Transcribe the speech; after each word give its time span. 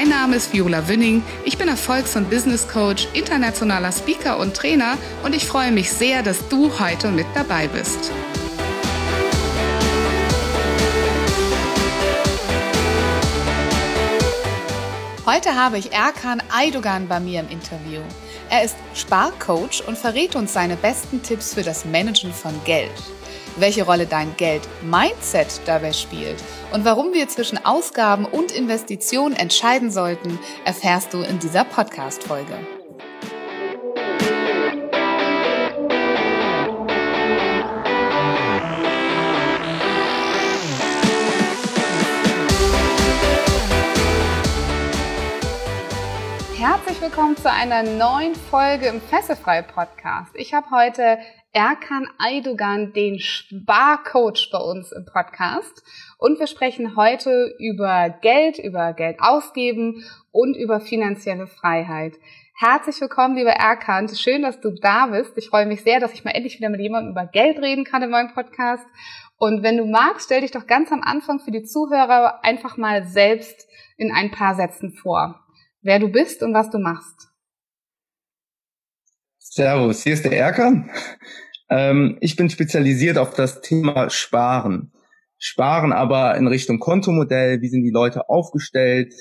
Mein 0.00 0.08
Name 0.08 0.36
ist 0.36 0.54
Viola 0.54 0.88
Wünning. 0.88 1.22
Ich 1.44 1.58
bin 1.58 1.68
Erfolgs- 1.68 2.16
und 2.16 2.30
Business 2.30 2.66
Coach, 2.66 3.06
internationaler 3.12 3.92
Speaker 3.92 4.38
und 4.38 4.56
Trainer 4.56 4.96
und 5.22 5.34
ich 5.34 5.44
freue 5.44 5.72
mich 5.72 5.92
sehr, 5.92 6.22
dass 6.22 6.48
du 6.48 6.70
heute 6.80 7.10
mit 7.10 7.26
dabei 7.34 7.68
bist. 7.68 8.10
Heute 15.26 15.54
habe 15.54 15.76
ich 15.76 15.92
Erkan 15.92 16.42
Aydogan 16.50 17.06
bei 17.06 17.20
mir 17.20 17.40
im 17.40 17.50
Interview. 17.50 18.00
Er 18.48 18.64
ist 18.64 18.76
Sparcoach 18.94 19.86
und 19.86 19.98
verrät 19.98 20.34
uns 20.34 20.54
seine 20.54 20.76
besten 20.76 21.22
Tipps 21.22 21.52
für 21.52 21.62
das 21.62 21.84
Managen 21.84 22.32
von 22.32 22.54
Geld 22.64 22.90
welche 23.56 23.84
Rolle 23.84 24.06
dein 24.06 24.34
Geld-Mindset 24.36 25.60
dabei 25.66 25.92
spielt 25.92 26.36
und 26.72 26.84
warum 26.84 27.12
wir 27.12 27.28
zwischen 27.28 27.64
Ausgaben 27.64 28.24
und 28.24 28.52
Investitionen 28.52 29.34
entscheiden 29.36 29.90
sollten, 29.90 30.38
erfährst 30.64 31.12
du 31.14 31.22
in 31.22 31.38
dieser 31.38 31.64
Podcast-Folge. 31.64 32.79
Herzlich 47.00 47.16
willkommen 47.16 47.36
zu 47.38 47.50
einer 47.50 47.82
neuen 47.82 48.34
Folge 48.34 48.88
im 48.88 49.00
Fesselfrei 49.00 49.62
Podcast. 49.62 50.32
Ich 50.34 50.52
habe 50.52 50.70
heute 50.70 51.18
Erkan 51.50 52.06
Aydogan, 52.18 52.92
den 52.92 53.18
Sparcoach 53.18 54.50
bei 54.52 54.58
uns 54.58 54.92
im 54.92 55.06
Podcast. 55.06 55.82
Und 56.18 56.38
wir 56.38 56.46
sprechen 56.46 56.96
heute 56.96 57.54
über 57.58 58.10
Geld, 58.20 58.58
über 58.58 58.92
Geld 58.92 59.16
ausgeben 59.18 60.04
und 60.30 60.58
über 60.58 60.78
finanzielle 60.78 61.46
Freiheit. 61.46 62.18
Herzlich 62.54 63.00
willkommen, 63.00 63.34
lieber 63.34 63.52
Erkan. 63.52 64.06
Schön, 64.14 64.42
dass 64.42 64.60
du 64.60 64.70
da 64.70 65.06
bist. 65.06 65.38
Ich 65.38 65.48
freue 65.48 65.64
mich 65.64 65.82
sehr, 65.82 66.00
dass 66.00 66.12
ich 66.12 66.24
mal 66.24 66.32
endlich 66.32 66.58
wieder 66.58 66.68
mit 66.68 66.82
jemandem 66.82 67.12
über 67.12 67.24
Geld 67.24 67.60
reden 67.60 67.84
kann 67.84 68.02
in 68.02 68.10
meinem 68.10 68.34
Podcast. 68.34 68.84
Und 69.38 69.62
wenn 69.62 69.78
du 69.78 69.86
magst, 69.86 70.26
stell 70.26 70.42
dich 70.42 70.50
doch 70.50 70.66
ganz 70.66 70.92
am 70.92 71.00
Anfang 71.00 71.40
für 71.40 71.50
die 71.50 71.62
Zuhörer 71.62 72.44
einfach 72.44 72.76
mal 72.76 73.06
selbst 73.06 73.66
in 73.96 74.12
ein 74.12 74.30
paar 74.30 74.54
Sätzen 74.54 74.92
vor. 74.92 75.40
Wer 75.82 75.98
du 75.98 76.08
bist 76.08 76.42
und 76.42 76.52
was 76.52 76.68
du 76.70 76.78
machst. 76.78 77.28
Servus, 79.38 80.02
hier 80.02 80.12
ist 80.12 80.24
der 80.24 80.36
Erkan. 80.36 80.90
Ähm, 81.70 82.18
ich 82.20 82.36
bin 82.36 82.50
spezialisiert 82.50 83.16
auf 83.16 83.32
das 83.32 83.62
Thema 83.62 84.10
Sparen. 84.10 84.92
Sparen 85.38 85.92
aber 85.92 86.36
in 86.36 86.46
Richtung 86.46 86.80
Kontomodell. 86.80 87.62
Wie 87.62 87.68
sind 87.68 87.82
die 87.82 87.90
Leute 87.90 88.28
aufgestellt? 88.28 89.14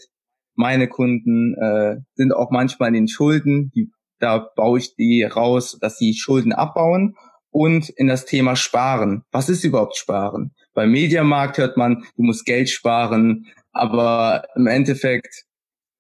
Meine 0.56 0.90
Kunden 0.90 1.56
äh, 1.56 2.02
sind 2.16 2.34
auch 2.34 2.52
manchmal 2.52 2.90
in 2.90 2.96
den 2.96 3.08
Schulden. 3.08 3.72
Die, 3.74 3.90
da 4.20 4.50
baue 4.56 4.80
ich 4.80 4.96
die 4.96 5.24
raus, 5.24 5.78
dass 5.80 5.98
sie 5.98 6.14
Schulden 6.14 6.52
abbauen. 6.52 7.16
Und 7.52 7.90
in 7.90 8.08
das 8.08 8.26
Thema 8.26 8.58
Sparen. 8.58 9.24
Was 9.32 9.48
ist 9.48 9.64
überhaupt 9.64 9.96
Sparen? 9.96 10.54
Beim 10.74 10.92
Mediamarkt 10.92 11.58
hört 11.58 11.78
man, 11.78 12.04
du 12.18 12.24
musst 12.24 12.46
Geld 12.46 12.70
sparen, 12.70 13.48
aber 13.72 14.44
im 14.56 14.68
Endeffekt 14.68 15.46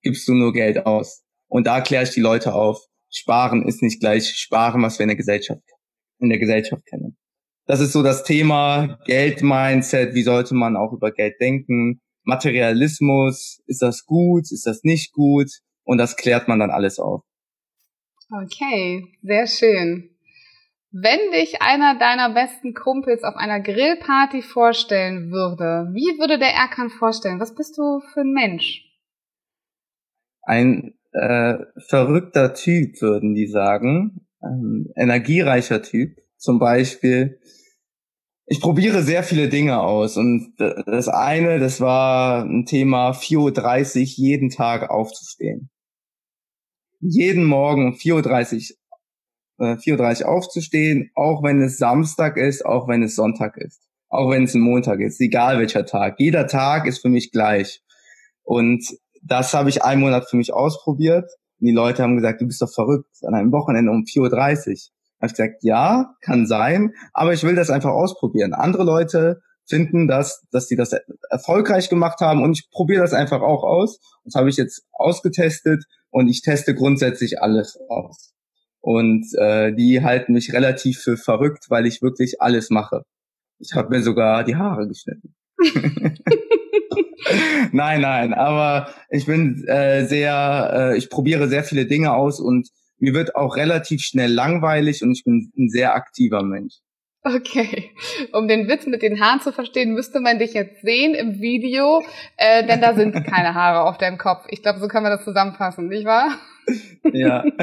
gibst 0.02 0.28
du 0.28 0.34
nur 0.34 0.54
Geld 0.54 0.86
aus. 0.86 1.24
Und 1.48 1.68
da 1.68 1.82
kläre 1.82 2.04
ich 2.04 2.12
die 2.12 2.22
Leute 2.22 2.54
auf. 2.54 2.80
Sparen 3.10 3.68
ist 3.68 3.82
nicht 3.82 4.00
gleich 4.00 4.36
Sparen, 4.36 4.82
was 4.84 5.00
wir 5.00 5.04
in 5.04 5.10
der 5.10 5.18
Gesellschaft, 5.18 5.64
in 6.20 6.30
der 6.30 6.40
Gesellschaft 6.40 6.86
kennen. 6.86 7.18
Das 7.66 7.80
ist 7.80 7.92
so 7.92 8.04
das 8.04 8.24
Thema 8.24 9.00
Geld-Mindset. 9.06 10.14
Wie 10.14 10.24
sollte 10.24 10.56
man 10.56 10.76
auch 10.76 10.94
über 10.94 11.12
Geld 11.12 11.40
denken? 11.40 12.02
Materialismus. 12.24 13.62
Ist 13.66 13.82
das 13.82 14.06
gut? 14.06 14.52
Ist 14.52 14.66
das 14.66 14.84
nicht 14.84 15.14
gut? 15.14 15.50
Und 15.84 15.98
das 15.98 16.16
klärt 16.16 16.48
man 16.48 16.60
dann 16.60 16.72
alles 16.72 17.00
auf. 17.00 17.24
Okay, 18.32 19.06
sehr 19.24 19.48
schön. 19.48 20.16
Wenn 20.92 21.20
dich 21.32 21.62
einer 21.62 22.00
deiner 22.00 22.34
besten 22.34 22.74
Kumpels 22.74 23.24
auf 23.24 23.36
einer 23.36 23.60
Grillparty 23.60 24.42
vorstellen 24.42 25.32
würde, 25.32 25.90
wie 25.94 26.20
würde 26.20 26.40
der 26.40 26.54
Erkan 26.54 26.90
vorstellen? 26.90 27.40
Was 27.40 27.54
bist 27.54 27.78
du 27.78 28.00
für 28.14 28.22
ein 28.22 28.34
Mensch? 28.34 28.89
Ein 30.50 30.96
äh, 31.12 31.60
verrückter 31.78 32.56
Typ, 32.56 33.04
würden 33.04 33.36
die 33.36 33.46
sagen. 33.46 34.26
Ähm, 34.42 34.92
energiereicher 34.96 35.84
Typ. 35.84 36.18
Zum 36.38 36.58
Beispiel, 36.58 37.40
ich 38.48 38.60
probiere 38.60 39.04
sehr 39.04 39.22
viele 39.22 39.48
Dinge 39.48 39.80
aus. 39.80 40.18
Und 40.18 40.56
das 40.58 41.08
eine, 41.08 41.60
das 41.60 41.82
war 41.82 42.46
ein 42.46 42.66
Thema 42.66 43.12
4.30 43.12 44.00
Uhr 44.00 44.06
jeden 44.26 44.50
Tag 44.50 44.90
aufzustehen. 44.90 45.70
Jeden 47.00 47.44
Morgen 47.44 47.90
um 47.90 47.94
4.30 47.94 48.74
Uhr, 49.60 49.68
äh, 49.68 49.76
4.30 49.76 50.24
Uhr 50.24 50.30
aufzustehen, 50.30 51.12
auch 51.14 51.44
wenn 51.44 51.62
es 51.62 51.78
Samstag 51.78 52.38
ist, 52.38 52.66
auch 52.66 52.88
wenn 52.88 53.04
es 53.04 53.14
Sonntag 53.14 53.56
ist. 53.58 53.84
Auch 54.08 54.32
wenn 54.32 54.46
es 54.46 54.56
ein 54.56 54.62
Montag 54.62 55.00
ist, 55.00 55.22
egal 55.22 55.60
welcher 55.60 55.86
Tag. 55.86 56.16
Jeder 56.18 56.48
Tag 56.48 56.88
ist 56.88 57.04
für 57.04 57.10
mich 57.10 57.32
gleich. 57.32 57.84
Und 58.42 58.84
das 59.30 59.54
habe 59.54 59.70
ich 59.70 59.84
einen 59.84 60.02
Monat 60.02 60.30
für 60.30 60.38
mich 60.38 60.54
ausprobiert. 60.54 61.26
Und 61.60 61.68
die 61.68 61.74
Leute 61.74 62.04
haben 62.04 62.16
gesagt, 62.16 62.42
du 62.42 62.46
bist 62.46 62.62
doch 62.62 62.72
verrückt, 62.72 63.10
an 63.24 63.34
einem 63.34 63.52
Wochenende 63.52 63.92
um 63.92 64.04
4.30 64.04 64.20
Uhr. 64.22 64.32
Habe 65.22 65.28
ich 65.28 65.34
gesagt, 65.34 65.64
ja, 65.64 66.16
kann 66.22 66.48
sein, 66.48 66.94
aber 67.14 67.34
ich 67.34 67.44
will 67.44 67.56
das 67.56 67.70
einfach 67.70 67.92
ausprobieren. 67.92 68.54
Andere 68.54 68.84
Leute 68.84 69.42
finden 69.68 70.08
das, 70.08 70.46
dass 70.52 70.68
sie 70.68 70.76
das 70.76 70.96
erfolgreich 71.30 71.90
gemacht 71.90 72.22
haben 72.22 72.42
und 72.42 72.58
ich 72.58 72.70
probiere 72.72 73.02
das 73.02 73.14
einfach 73.14 73.42
auch 73.42 73.64
aus. 73.64 74.00
Das 74.24 74.36
habe 74.36 74.50
ich 74.50 74.58
jetzt 74.58 74.84
ausgetestet 74.94 75.84
und 76.10 76.28
ich 76.28 76.42
teste 76.42 76.74
grundsätzlich 76.74 77.42
alles 77.42 77.78
aus. 77.90 78.34
Und 78.82 79.28
äh, 79.38 79.74
die 79.74 80.02
halten 80.02 80.34
mich 80.34 80.54
relativ 80.54 81.02
für 81.02 81.18
verrückt, 81.18 81.66
weil 81.70 81.86
ich 81.86 82.02
wirklich 82.02 82.42
alles 82.42 82.70
mache. 82.70 83.04
Ich 83.60 83.74
habe 83.76 83.90
mir 83.90 84.02
sogar 84.02 84.46
die 84.46 84.56
Haare 84.56 84.88
geschnitten. 84.88 85.36
nein, 87.72 88.02
nein, 88.02 88.34
aber 88.34 88.90
ich 89.10 89.26
bin 89.26 89.66
äh, 89.68 90.06
sehr, 90.06 90.92
äh, 90.94 90.98
ich 90.98 91.10
probiere 91.10 91.48
sehr 91.48 91.64
viele 91.64 91.86
Dinge 91.86 92.14
aus 92.14 92.40
und 92.40 92.70
mir 92.98 93.14
wird 93.14 93.36
auch 93.36 93.56
relativ 93.56 94.02
schnell 94.02 94.32
langweilig 94.32 95.04
und 95.04 95.12
ich 95.12 95.24
bin 95.24 95.52
ein 95.58 95.70
sehr 95.70 95.96
aktiver 95.96 96.44
Mensch. 96.44 96.76
Okay, 97.22 97.92
um 98.32 98.48
den 98.48 98.70
Witz 98.70 98.86
mit 98.86 99.02
den 99.02 99.20
Haaren 99.20 99.42
zu 99.42 99.52
verstehen, 99.52 99.94
müsste 99.94 100.22
man 100.22 100.40
dich 100.40 100.54
jetzt 100.54 100.82
sehen 100.82 101.16
im 101.16 101.42
Video, 101.42 102.02
äh, 102.38 102.66
denn 102.66 102.80
da 102.80 102.94
sind 102.94 103.14
keine 103.26 103.54
Haare 103.54 103.82
auf 103.82 103.98
deinem 103.98 104.18
Kopf. 104.18 104.46
Ich 104.50 104.62
glaube, 104.62 104.80
so 104.80 104.88
kann 104.88 105.04
man 105.04 105.12
das 105.12 105.26
zusammenfassen, 105.26 105.90
nicht 105.90 106.06
wahr? 106.06 106.38
Ja. 107.14 107.44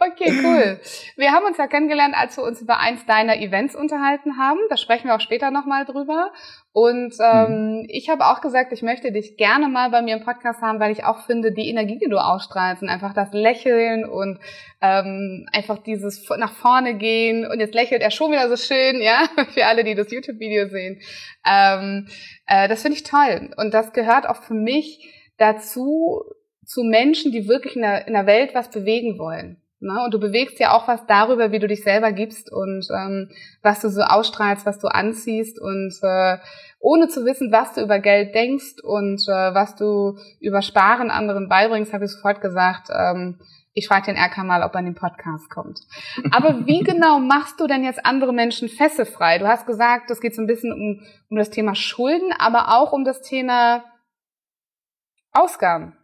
okay, 0.00 0.32
cool. 0.42 0.80
Wir 1.16 1.32
haben 1.32 1.46
uns 1.46 1.58
ja 1.58 1.66
kennengelernt, 1.66 2.14
als 2.16 2.36
wir 2.36 2.44
uns 2.44 2.60
über 2.60 2.78
eins 2.78 3.06
deiner 3.06 3.36
Events 3.36 3.74
unterhalten 3.74 4.38
haben. 4.38 4.58
Da 4.68 4.76
sprechen 4.76 5.08
wir 5.08 5.14
auch 5.14 5.20
später 5.20 5.50
nochmal 5.50 5.84
drüber. 5.84 6.32
Und 6.72 7.14
ähm, 7.20 7.78
mhm. 7.78 7.86
ich 7.88 8.10
habe 8.10 8.26
auch 8.26 8.40
gesagt, 8.42 8.72
ich 8.72 8.82
möchte 8.82 9.10
dich 9.10 9.36
gerne 9.38 9.68
mal 9.68 9.90
bei 9.90 10.02
mir 10.02 10.16
im 10.16 10.24
Podcast 10.24 10.60
haben, 10.60 10.78
weil 10.78 10.92
ich 10.92 11.04
auch 11.04 11.24
finde, 11.24 11.52
die 11.52 11.70
Energie, 11.70 11.98
die 11.98 12.10
du 12.10 12.18
ausstrahlst 12.18 12.82
und 12.82 12.90
einfach 12.90 13.14
das 13.14 13.32
Lächeln 13.32 14.04
und 14.04 14.38
ähm, 14.82 15.46
einfach 15.52 15.78
dieses 15.78 16.28
nach 16.36 16.52
vorne 16.52 16.94
gehen 16.94 17.46
und 17.50 17.60
jetzt 17.60 17.74
lächelt 17.74 18.02
er 18.02 18.10
schon 18.10 18.30
wieder 18.30 18.48
so 18.48 18.56
schön, 18.56 19.00
ja, 19.00 19.24
für 19.54 19.64
alle, 19.64 19.84
die 19.84 19.94
das 19.94 20.10
YouTube-Video 20.10 20.68
sehen. 20.68 21.00
Ähm, 21.50 22.08
äh, 22.46 22.68
das 22.68 22.82
finde 22.82 22.98
ich 22.98 23.04
toll. 23.04 23.50
Und 23.56 23.72
das 23.72 23.94
gehört 23.94 24.28
auch 24.28 24.42
für 24.42 24.54
mich 24.54 25.12
dazu, 25.38 26.22
zu 26.66 26.82
Menschen, 26.82 27.32
die 27.32 27.48
wirklich 27.48 27.76
in 27.76 27.82
der, 27.82 28.06
in 28.06 28.12
der 28.12 28.26
Welt 28.26 28.54
was 28.54 28.70
bewegen 28.70 29.18
wollen. 29.18 29.62
Ne? 29.80 30.02
Und 30.04 30.14
du 30.14 30.18
bewegst 30.18 30.58
ja 30.58 30.72
auch 30.72 30.88
was 30.88 31.06
darüber, 31.06 31.52
wie 31.52 31.58
du 31.58 31.68
dich 31.68 31.82
selber 31.82 32.12
gibst 32.12 32.50
und 32.50 32.86
ähm, 32.94 33.30
was 33.62 33.80
du 33.80 33.90
so 33.90 34.02
ausstrahlst, 34.02 34.66
was 34.66 34.78
du 34.78 34.88
anziehst 34.88 35.60
und 35.60 35.94
äh, 36.02 36.38
ohne 36.80 37.08
zu 37.08 37.24
wissen, 37.24 37.52
was 37.52 37.74
du 37.74 37.82
über 37.82 37.98
Geld 37.98 38.34
denkst 38.34 38.82
und 38.82 39.22
äh, 39.28 39.54
was 39.54 39.76
du 39.76 40.18
über 40.40 40.62
Sparen 40.62 41.10
anderen 41.10 41.48
beibringst, 41.48 41.92
habe 41.92 42.06
ich 42.06 42.10
sofort 42.10 42.40
gesagt, 42.40 42.88
ähm, 42.90 43.38
ich 43.74 43.88
frage 43.88 44.06
den 44.06 44.16
RK 44.16 44.38
mal, 44.44 44.62
ob 44.62 44.72
er 44.74 44.80
in 44.80 44.86
den 44.86 44.94
Podcast 44.94 45.50
kommt. 45.50 45.80
Aber 46.30 46.66
wie 46.66 46.80
genau 46.84 47.18
machst 47.18 47.60
du 47.60 47.66
denn 47.66 47.84
jetzt 47.84 48.04
andere 48.06 48.32
Menschen 48.32 48.70
fesselfrei? 48.70 49.38
Du 49.38 49.46
hast 49.46 49.66
gesagt, 49.66 50.10
es 50.10 50.22
geht 50.22 50.34
so 50.34 50.40
ein 50.40 50.46
bisschen 50.46 50.72
um, 50.72 51.02
um 51.28 51.36
das 51.36 51.50
Thema 51.50 51.74
Schulden, 51.74 52.32
aber 52.38 52.74
auch 52.74 52.92
um 52.92 53.04
das 53.04 53.20
Thema 53.20 53.84
Ausgaben, 55.32 55.94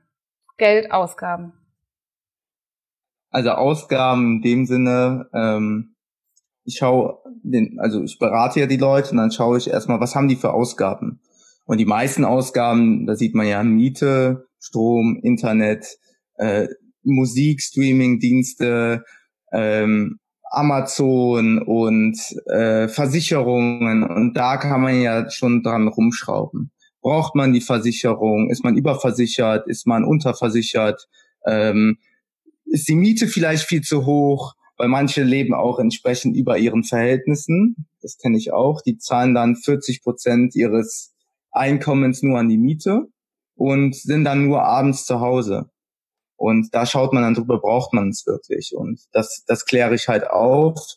Geldausgaben. 0.63 1.55
Also 3.31 3.51
Ausgaben 3.51 4.37
in 4.37 4.43
dem 4.43 4.67
Sinne, 4.67 5.29
ähm, 5.35 5.97
ich 6.63 6.77
schaue 6.77 7.19
den, 7.43 7.81
also 7.81 8.05
ich 8.05 8.21
berate 8.21 8.61
ja 8.61 8.67
die 8.67 8.77
Leute 8.77 9.11
und 9.11 9.17
dann 9.17 9.33
schaue 9.33 9.59
ich 9.59 9.69
erstmal, 9.69 9.99
was 9.99 10.15
haben 10.15 10.29
die 10.29 10.37
für 10.37 10.53
Ausgaben? 10.53 11.19
Und 11.65 11.79
die 11.79 11.85
meisten 11.85 12.25
Ausgaben, 12.25 13.09
da 13.09 13.17
sieht 13.17 13.35
man 13.35 13.49
ja 13.49 13.65
Miete, 13.65 14.47
Strom, 14.61 15.19
Internet, 15.25 15.99
äh, 16.37 16.69
Musik, 17.03 17.61
Streaming-Dienste, 17.61 19.05
ähm, 19.51 20.21
Amazon 20.49 21.61
und 21.61 22.17
äh, 22.47 22.87
Versicherungen 22.87 24.05
und 24.05 24.35
da 24.35 24.59
kann 24.59 24.81
man 24.81 25.01
ja 25.01 25.29
schon 25.29 25.65
dran 25.65 25.89
rumschrauben. 25.89 26.71
Braucht 27.03 27.35
man 27.35 27.53
die 27.53 27.61
Versicherung? 27.61 28.49
Ist 28.51 28.65
man 28.65 28.77
überversichert? 28.77 29.67
Ist 29.67 29.87
man 29.87 30.05
unterversichert? 30.05 31.09
Ähm, 31.45 31.99
ist 32.65 32.89
die 32.89 32.95
Miete 32.95 33.27
vielleicht 33.27 33.65
viel 33.65 33.83
zu 33.83 34.07
hoch? 34.07 34.55
Weil 34.79 34.89
manche 34.89 35.23
leben 35.23 35.53
auch 35.53 35.79
entsprechend 35.79 36.37
über 36.37 36.59
ihren 36.59 36.85
Verhältnissen. 36.85 37.87
Das 38.01 38.19
kenne 38.19 38.39
ich 38.39 38.53
auch. 38.53 38.81
Die 38.81 38.99
zahlen 38.99 39.35
dann 39.35 39.57
40 39.57 40.03
Prozent 40.03 40.55
ihres 40.55 41.13
Einkommens 41.51 42.23
nur 42.23 42.39
an 42.39 42.49
die 42.49 42.57
Miete 42.57 43.09
und 43.57 43.95
sind 43.95 44.25
dann 44.25 44.47
nur 44.47 44.63
abends 44.63 45.05
zu 45.05 45.21
Hause. 45.21 45.71
Und 46.37 46.75
da 46.75 46.87
schaut 46.87 47.13
man 47.13 47.23
dann 47.23 47.35
drüber, 47.35 47.61
braucht 47.61 47.93
man 47.93 48.09
es 48.09 48.27
wirklich. 48.27 48.75
Und 48.75 49.01
das, 49.13 49.45
das 49.47 49.67
kläre 49.67 49.95
ich 49.95 50.09
halt 50.09 50.29
auf. 50.29 50.97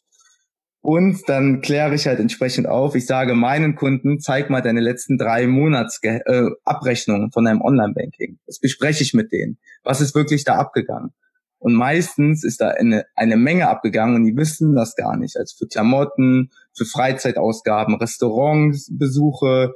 Und 0.85 1.27
dann 1.27 1.61
kläre 1.61 1.95
ich 1.95 2.05
halt 2.05 2.19
entsprechend 2.19 2.67
auf. 2.67 2.93
Ich 2.93 3.07
sage 3.07 3.33
meinen 3.33 3.73
Kunden, 3.73 4.19
zeig 4.19 4.51
mal 4.51 4.61
deine 4.61 4.81
letzten 4.81 5.17
drei 5.17 5.47
Monats 5.47 5.99
äh, 6.03 6.19
Abrechnungen 6.63 7.31
von 7.31 7.45
deinem 7.45 7.61
Online-Banking. 7.61 8.37
Das 8.45 8.59
bespreche 8.59 9.01
ich 9.01 9.15
mit 9.15 9.31
denen. 9.31 9.57
Was 9.83 9.99
ist 9.99 10.13
wirklich 10.13 10.43
da 10.43 10.57
abgegangen? 10.57 11.09
Und 11.57 11.73
meistens 11.73 12.43
ist 12.43 12.61
da 12.61 12.69
eine, 12.69 13.05
eine 13.15 13.35
Menge 13.35 13.67
abgegangen 13.67 14.15
und 14.15 14.25
die 14.25 14.37
wissen 14.37 14.75
das 14.75 14.95
gar 14.95 15.17
nicht. 15.17 15.37
Also 15.37 15.55
für 15.57 15.67
Klamotten, 15.67 16.51
für 16.77 16.85
Freizeitausgaben, 16.85 17.95
Restaurantsbesuche, 17.95 19.73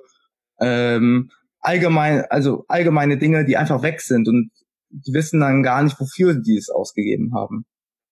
ähm, 0.61 1.31
allgemein, 1.59 2.25
also 2.29 2.65
allgemeine 2.67 3.17
Dinge, 3.17 3.45
die 3.45 3.57
einfach 3.57 3.81
weg 3.81 4.01
sind 4.01 4.27
und 4.27 4.51
die 4.91 5.13
wissen 5.15 5.39
dann 5.39 5.63
gar 5.63 5.81
nicht, 5.81 5.99
wofür 5.99 6.35
die 6.35 6.57
es 6.57 6.69
ausgegeben 6.69 7.33
haben. 7.33 7.65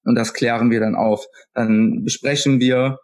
Und 0.08 0.16
das 0.16 0.34
klären 0.34 0.72
wir 0.72 0.80
dann 0.80 0.96
auf. 0.96 1.28
Dann 1.54 2.06
besprechen 2.06 2.62
wir, 2.62 3.00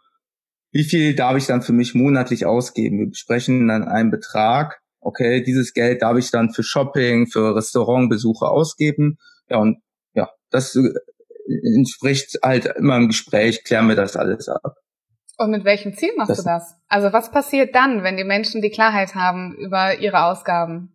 wie 0.71 0.85
viel 0.85 1.15
darf 1.15 1.35
ich 1.35 1.47
dann 1.47 1.61
für 1.61 1.73
mich 1.73 1.93
monatlich 1.93 2.45
ausgeben. 2.45 2.97
Wir 2.97 3.09
besprechen 3.09 3.67
dann 3.67 3.83
einen 3.83 4.09
Betrag. 4.09 4.79
Okay, 5.01 5.43
dieses 5.43 5.73
Geld 5.73 6.01
darf 6.01 6.17
ich 6.17 6.31
dann 6.31 6.51
für 6.51 6.63
Shopping, 6.63 7.27
für 7.27 7.57
Restaurantbesuche 7.57 8.45
ausgeben. 8.45 9.17
Ja, 9.49 9.57
und 9.57 9.79
ja, 10.13 10.29
das 10.49 10.77
äh, 10.77 10.93
entspricht 11.75 12.39
halt 12.41 12.67
immer 12.77 12.95
im 12.95 13.09
Gespräch, 13.09 13.65
klären 13.65 13.89
wir 13.89 13.97
das 13.97 14.15
alles 14.15 14.47
ab. 14.47 14.77
Und 15.37 15.51
mit 15.51 15.65
welchem 15.65 15.93
Ziel 15.97 16.13
machst 16.15 16.29
das, 16.29 16.37
du 16.37 16.43
das? 16.45 16.77
Also 16.87 17.11
was 17.11 17.31
passiert 17.31 17.75
dann, 17.75 18.03
wenn 18.03 18.15
die 18.15 18.23
Menschen 18.23 18.61
die 18.61 18.69
Klarheit 18.69 19.13
haben 19.13 19.57
über 19.57 19.99
ihre 19.99 20.23
Ausgaben? 20.23 20.93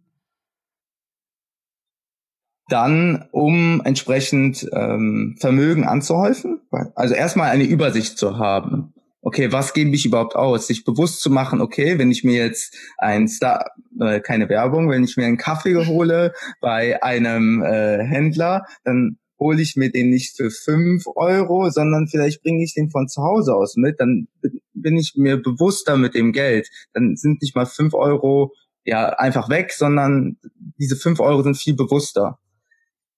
Dann 2.69 3.25
um 3.33 3.81
entsprechend 3.85 4.69
ähm, 4.73 5.37
Vermögen 5.41 5.85
anzuhäufen. 5.85 6.61
Also 6.95 7.15
erstmal 7.15 7.51
eine 7.51 7.65
Übersicht 7.65 8.19
zu 8.19 8.39
haben. 8.39 8.93
Okay, 9.21 9.51
was 9.51 9.75
gebe 9.75 9.95
ich 9.95 10.07
überhaupt 10.07 10.37
aus? 10.37 10.67
Sich 10.67 10.85
bewusst 10.85 11.21
zu 11.21 11.31
machen, 11.31 11.61
okay, 11.61 11.99
wenn 11.99 12.11
ich 12.11 12.25
mir 12.25 12.37
jetzt 12.37 12.77
ein 12.99 13.27
Star, 13.27 13.73
äh, 14.01 14.21
keine 14.21 14.49
Werbung, 14.49 14.91
wenn 14.91 15.05
ich 15.05 15.17
mir 15.17 15.27
einen 15.27 15.39
Kaffee 15.39 15.75
hole 15.87 16.33
bei 16.61 17.03
einem 17.03 17.63
äh, 17.63 18.05
Händler, 18.05 18.65
dann 18.85 19.19
hole 19.41 19.63
ich 19.63 19.77
mir 19.77 19.91
den 19.91 20.11
nicht 20.11 20.37
für 20.37 20.51
fünf 20.51 21.05
Euro, 21.15 21.71
sondern 21.71 22.09
vielleicht 22.09 22.43
bringe 22.43 22.63
ich 22.63 22.75
den 22.75 22.91
von 22.91 23.09
zu 23.09 23.23
Hause 23.23 23.55
aus 23.55 23.77
mit. 23.77 23.99
Dann 24.01 24.29
bin 24.75 24.97
ich 24.97 25.15
mir 25.17 25.37
bewusster 25.37 25.97
mit 25.97 26.15
dem 26.15 26.33
Geld. 26.33 26.69
Dann 26.93 27.17
sind 27.17 27.41
nicht 27.41 27.55
mal 27.55 27.67
fünf 27.67 27.95
Euro 27.95 28.53
ja 28.85 29.11
einfach 29.11 29.49
weg, 29.49 29.73
sondern 29.73 30.37
diese 30.79 30.97
fünf 30.97 31.21
Euro 31.21 31.43
sind 31.43 31.57
viel 31.57 31.75
bewusster 31.75 32.39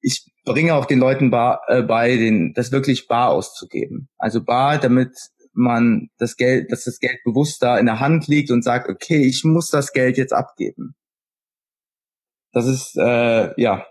ich 0.00 0.31
bringe 0.44 0.75
auch 0.75 0.87
den 0.87 0.99
Leuten 0.99 1.31
bar, 1.31 1.62
äh, 1.69 1.82
bei, 1.82 2.17
den, 2.17 2.52
das 2.55 2.73
wirklich 2.73 3.06
bar 3.06 3.31
auszugeben. 3.31 4.08
Also 4.19 4.43
bar, 4.43 4.79
damit 4.79 5.14
man 5.52 6.08
das 6.19 6.37
Geld, 6.37 6.73
dass 6.73 6.85
das 6.85 6.99
Geld 6.99 7.19
bewusst 7.25 7.62
da 7.62 7.79
in 7.79 7.87
der 7.87 8.00
Hand 8.00 8.26
liegt 8.29 8.50
und 8.50 8.62
sagt, 8.62 8.88
okay, 8.88 9.26
ich 9.26 9.44
muss 9.44 9.70
das 9.70 9.93
Geld 9.93 10.17
jetzt 10.17 10.32
abgeben. 10.32 10.94
Das 12.52 12.67
ist, 12.67 12.97
äh, 12.97 13.61
ja, 13.61 13.87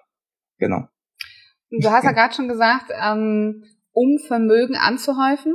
genau. 0.57 0.87
Du 1.69 1.89
hast 1.91 2.03
ja 2.03 2.11
gerade 2.11 2.33
schon 2.33 2.47
gesagt, 2.47 2.91
ähm, 3.01 3.63
um 3.91 4.17
Vermögen 4.27 4.75
anzuhäufen. 4.75 5.53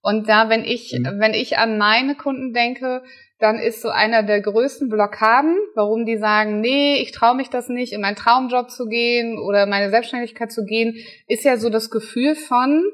Und 0.00 0.28
da, 0.28 0.48
wenn 0.48 0.64
ich, 0.64 0.96
mhm. 0.96 1.18
wenn 1.18 1.34
ich 1.34 1.58
an 1.58 1.78
meine 1.78 2.14
Kunden 2.14 2.52
denke, 2.52 3.02
dann 3.38 3.58
ist 3.58 3.82
so 3.82 3.88
einer 3.88 4.22
der 4.22 4.40
größten 4.40 4.88
Blockaden, 4.88 5.56
warum 5.74 6.04
die 6.04 6.16
sagen, 6.16 6.60
nee, 6.60 7.00
ich 7.00 7.12
traue 7.12 7.36
mich 7.36 7.50
das 7.50 7.68
nicht, 7.68 7.92
in 7.92 8.00
meinen 8.00 8.16
Traumjob 8.16 8.70
zu 8.70 8.86
gehen 8.86 9.38
oder 9.38 9.66
meine 9.66 9.90
Selbstständigkeit 9.90 10.50
zu 10.50 10.64
gehen, 10.64 10.96
ist 11.28 11.44
ja 11.44 11.56
so 11.56 11.70
das 11.70 11.90
Gefühl 11.90 12.34
von, 12.34 12.84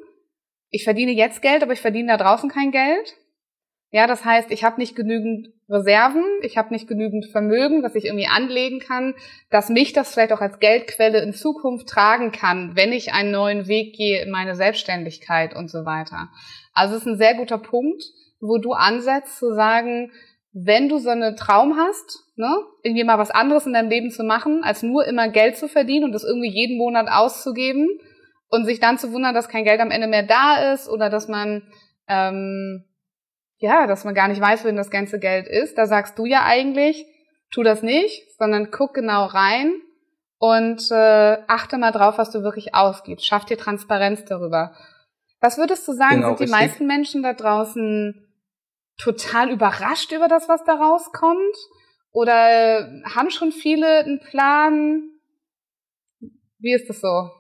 ich 0.71 0.85
verdiene 0.85 1.13
jetzt 1.13 1.41
Geld, 1.41 1.63
aber 1.63 1.73
ich 1.73 1.81
verdiene 1.81 2.09
da 2.09 2.23
draußen 2.23 2.51
kein 2.51 2.73
Geld. 2.73 3.17
Ja, 3.91 4.07
das 4.07 4.25
heißt, 4.25 4.51
ich 4.51 4.65
habe 4.65 4.81
nicht 4.81 4.97
genügend 4.97 5.49
Reserven, 5.69 6.25
ich 6.43 6.59
habe 6.59 6.75
nicht 6.75 6.89
genügend 6.89 7.27
Vermögen, 7.27 7.83
was 7.83 7.95
ich 7.95 8.07
irgendwie 8.07 8.27
anlegen 8.27 8.81
kann, 8.81 9.15
dass 9.51 9.69
mich 9.71 9.93
das 9.93 10.13
vielleicht 10.13 10.33
auch 10.33 10.41
als 10.41 10.59
Geldquelle 10.59 11.23
in 11.23 11.33
Zukunft 11.33 11.89
tragen 11.89 12.33
kann, 12.33 12.75
wenn 12.75 12.93
ich 12.93 13.13
einen 13.13 13.31
neuen 13.31 13.67
Weg 13.69 13.95
gehe 13.95 14.21
in 14.23 14.31
meine 14.31 14.57
Selbstständigkeit 14.57 15.55
und 15.55 15.71
so 15.71 15.87
weiter. 15.87 16.29
Also 16.75 16.97
es 16.97 17.03
ist 17.03 17.07
ein 17.07 17.17
sehr 17.17 17.35
guter 17.35 17.59
Punkt, 17.59 18.03
wo 18.41 18.59
du 18.59 18.73
ansetzt 18.73 19.39
zu 19.39 19.55
sagen, 19.55 20.11
wenn 20.55 20.89
du 20.89 20.99
so 20.99 21.11
einen 21.11 21.37
Traum 21.37 21.77
hast, 21.77 22.25
ne, 22.37 22.57
irgendwie 22.83 23.05
mal 23.05 23.19
was 23.19 23.31
anderes 23.31 23.67
in 23.67 23.73
deinem 23.73 23.91
Leben 23.91 24.11
zu 24.11 24.23
machen, 24.25 24.63
als 24.63 24.83
nur 24.83 25.05
immer 25.07 25.29
Geld 25.29 25.57
zu 25.57 25.69
verdienen 25.69 26.05
und 26.05 26.13
das 26.13 26.25
irgendwie 26.25 26.51
jeden 26.51 26.79
Monat 26.79 27.09
auszugeben 27.11 27.89
und 28.49 28.65
sich 28.65 28.81
dann 28.81 28.97
zu 28.97 29.13
wundern, 29.13 29.35
dass 29.35 29.49
kein 29.49 29.65
Geld 29.65 29.81
am 29.81 29.91
Ende 29.91 30.07
mehr 30.07 30.23
da 30.23 30.73
ist 30.73 30.89
oder 30.89 31.11
dass 31.11 31.29
man 31.29 31.63
ähm, 32.09 32.85
ja, 33.59 33.87
dass 33.87 34.05
man 34.05 34.15
gar 34.15 34.29
nicht 34.29 34.41
weiß, 34.41 34.65
wohin 34.65 34.77
das 34.77 34.91
ganze 34.91 35.19
Geld 35.19 35.47
ist, 35.47 35.79
da 35.79 35.87
sagst 35.87 36.19
du 36.19 36.27
ja 36.27 36.45
eigentlich, 36.45 37.07
tu 37.51 37.63
das 37.63 37.83
nicht, 37.83 38.23
sondern 38.37 38.71
guck 38.71 38.95
genau 38.95 39.25
rein 39.27 39.73
und 40.39 40.91
äh, 40.91 41.39
achte 41.47 41.79
mal 41.79 41.93
drauf, 41.93 42.19
was 42.19 42.31
du 42.31 42.43
wirklich 42.43 42.75
ausgibst. 42.75 43.27
Schaff 43.27 43.45
dir 43.45 43.57
Transparenz 43.57 44.25
darüber. 44.25 44.75
Was 45.41 45.57
würdest 45.57 45.87
du 45.89 45.93
sagen, 45.93 46.17
genau, 46.17 46.29
sind 46.29 46.41
die 46.41 46.43
richtig. 46.45 46.61
meisten 46.61 46.87
Menschen 46.87 47.23
da 47.23 47.33
draußen 47.33 48.27
total 48.97 49.51
überrascht 49.51 50.13
über 50.13 50.29
das, 50.29 50.49
was 50.49 50.65
da 50.65 50.75
rauskommt? 50.75 51.57
Oder 52.13 52.91
haben 53.15 53.31
schon 53.31 53.53
viele 53.53 54.05
einen 54.05 54.21
Plan? 54.21 55.03
Wie 56.59 56.73
ist 56.73 56.89
das 56.89 57.01
so? 57.01 57.31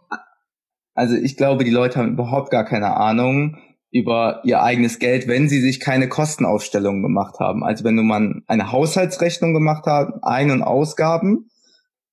Also 0.94 1.16
ich 1.16 1.36
glaube, 1.36 1.64
die 1.64 1.70
Leute 1.70 1.98
haben 1.98 2.12
überhaupt 2.12 2.50
gar 2.50 2.64
keine 2.64 2.96
Ahnung 2.96 3.56
über 3.90 4.40
ihr 4.44 4.60
eigenes 4.60 4.98
Geld, 4.98 5.28
wenn 5.28 5.48
sie 5.48 5.60
sich 5.60 5.78
keine 5.78 6.08
Kostenaufstellung 6.08 7.02
gemacht 7.02 7.38
haben. 7.38 7.62
Also 7.62 7.84
wenn 7.84 7.96
du 7.96 8.02
mal 8.02 8.42
eine 8.48 8.72
Haushaltsrechnung 8.72 9.54
gemacht 9.54 9.84
hast, 9.86 10.12
Ein- 10.22 10.50
und 10.50 10.62
Ausgaben, 10.62 11.48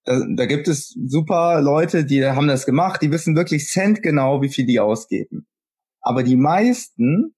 da, 0.03 0.21
da 0.35 0.45
gibt 0.45 0.67
es 0.67 0.95
super 1.07 1.59
Leute, 1.61 2.05
die 2.05 2.23
haben 2.25 2.47
das 2.47 2.67
gemacht, 2.67 3.01
die 3.01 3.11
wissen 3.11 3.35
wirklich 3.35 3.67
centgenau, 3.67 4.43
wie 4.43 4.49
viel 4.49 4.65
die 4.67 4.79
ausgeben. 4.79 5.47
Aber 6.01 6.21
die 6.21 6.35
meisten 6.35 7.33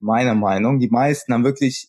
meiner 0.00 0.34
Meinung. 0.34 0.80
Die 0.80 0.88
meisten 0.88 1.32
haben 1.32 1.44
wirklich 1.44 1.88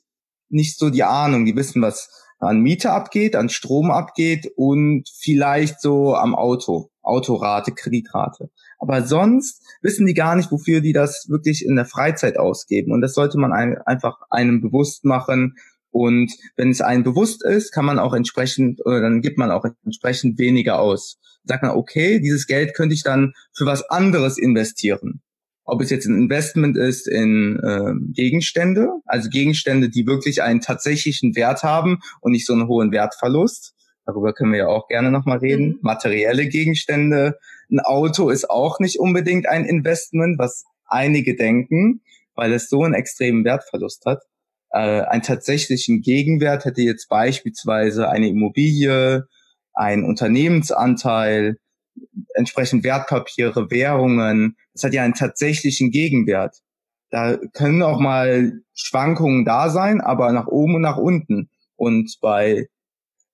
nicht 0.50 0.78
so 0.78 0.90
die 0.90 1.04
Ahnung. 1.04 1.46
Die 1.46 1.56
wissen, 1.56 1.82
was 1.82 2.10
an 2.40 2.60
Miete 2.60 2.92
abgeht, 2.92 3.36
an 3.36 3.50
Strom 3.50 3.92
abgeht 3.92 4.52
und 4.56 5.08
vielleicht 5.16 5.80
so 5.80 6.16
am 6.16 6.36
Auto, 6.36 6.90
Autorate, 7.04 7.72
Kreditrate. 7.72 8.50
Aber 8.80 9.04
sonst 9.04 9.64
wissen 9.82 10.08
die 10.08 10.16
gar 10.16 10.36
nicht, 10.36 10.52
wofür 10.52 10.82
die 10.82 10.94
das 10.94 11.28
wirklich 11.30 11.64
in 11.64 11.76
der 11.76 11.86
Freizeit 11.86 12.38
ausgeben. 12.38 12.92
Und 12.92 13.02
das 13.02 13.14
sollte 13.14 13.38
man 13.38 13.54
ein, 13.54 13.78
einfach 13.86 14.18
einem 14.30 14.60
bewusst 14.60 15.06
machen. 15.06 15.56
Und 15.92 16.32
wenn 16.56 16.72
es 16.72 16.82
einem 16.82 17.04
bewusst 17.04 17.44
ist, 17.44 17.72
kann 17.72 17.86
man 17.86 18.00
auch 18.00 18.14
entsprechend, 18.14 18.84
oder 18.86 19.02
dann 19.02 19.22
gibt 19.22 19.38
man 19.38 19.52
auch 19.52 19.66
entsprechend 19.86 20.40
weniger 20.40 20.80
aus. 20.80 21.20
Sagt 21.44 21.64
man, 21.64 21.74
okay, 21.74 22.20
dieses 22.20 22.48
Geld 22.48 22.74
könnte 22.74 22.96
ich 22.96 23.04
dann 23.04 23.34
für 23.54 23.66
was 23.66 23.88
anderes 23.90 24.38
investieren 24.38 25.22
ob 25.64 25.82
es 25.82 25.90
jetzt 25.90 26.06
ein 26.06 26.18
Investment 26.18 26.78
ist 26.78 27.08
in 27.08 27.60
äh, 27.64 27.94
Gegenstände, 28.14 28.90
also 29.06 29.30
Gegenstände, 29.30 29.90
die 29.90 30.08
wirklich 30.08 30.42
einen 30.42 30.62
tatsächlichen 30.62 31.36
Wert 31.36 31.64
haben 31.64 32.00
und 32.20 32.32
nicht 32.32 32.46
so 32.46 32.54
einen 32.54 32.68
hohen 32.68 32.92
Wertverlust. 32.92 33.74
Darüber 34.06 34.34
können 34.34 34.52
wir 34.52 34.60
ja 34.60 34.68
auch 34.68 34.88
gerne 34.88 35.12
nochmal 35.12 35.38
reden. 35.38 35.68
Mhm. 35.68 35.80
Materielle 35.82 36.48
Gegenstände. 36.48 37.38
Ein 37.70 37.80
Auto 37.80 38.30
ist 38.30 38.50
auch 38.50 38.80
nicht 38.80 39.00
unbedingt 39.00 39.48
ein 39.48 39.66
Investment, 39.66 40.40
was 40.40 40.66
einige 40.88 41.36
denken, 41.36 42.02
weil 42.36 42.52
es 42.54 42.70
so 42.70 42.84
einen 42.84 42.94
extremen 42.94 43.46
Wertverlust 43.46 44.06
hat. 44.06 44.24
Äh, 44.72 45.02
einen 45.02 45.22
tatsächlichen 45.22 46.02
Gegenwert 46.02 46.66
hätte 46.66 46.82
jetzt 46.82 47.08
beispielsweise 47.08 48.10
eine 48.10 48.30
Immobilie, 48.30 49.28
ein 49.74 50.04
Unternehmensanteil, 50.04 51.58
entsprechend 52.34 52.84
Wertpapiere, 52.84 53.70
Währungen. 53.70 54.58
Das 54.74 54.84
hat 54.84 54.94
ja 54.94 55.04
einen 55.04 55.14
tatsächlichen 55.14 55.92
Gegenwert. 55.92 56.58
Da 57.10 57.38
können 57.54 57.84
auch 57.84 58.00
mal 58.00 58.62
Schwankungen 58.74 59.46
da 59.46 59.70
sein, 59.70 60.02
aber 60.02 60.32
nach 60.32 60.48
oben 60.48 60.76
und 60.76 60.82
nach 60.82 60.98
unten. 60.98 61.50
Und 61.76 62.18
bei 62.22 62.70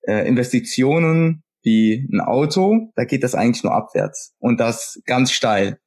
äh, 0.01 0.27
Investitionen 0.27 1.43
wie 1.61 2.07
ein 2.11 2.21
Auto, 2.21 2.91
da 2.95 3.03
geht 3.03 3.23
das 3.23 3.35
eigentlich 3.35 3.63
nur 3.63 3.73
abwärts 3.73 4.33
und 4.39 4.59
das 4.59 5.01
ganz 5.05 5.31
steil. 5.31 5.79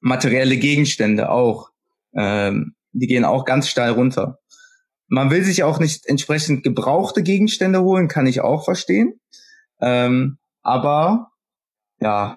Materielle 0.00 0.56
Gegenstände 0.56 1.30
auch, 1.30 1.70
ähm, 2.14 2.74
die 2.92 3.06
gehen 3.06 3.24
auch 3.24 3.44
ganz 3.44 3.68
steil 3.68 3.90
runter. 3.90 4.38
Man 5.06 5.30
will 5.30 5.44
sich 5.44 5.62
auch 5.62 5.78
nicht 5.78 6.06
entsprechend 6.06 6.64
gebrauchte 6.64 7.22
Gegenstände 7.22 7.82
holen, 7.82 8.08
kann 8.08 8.26
ich 8.26 8.40
auch 8.40 8.64
verstehen. 8.64 9.20
Ähm, 9.80 10.38
aber 10.62 11.30
ja, 12.04 12.36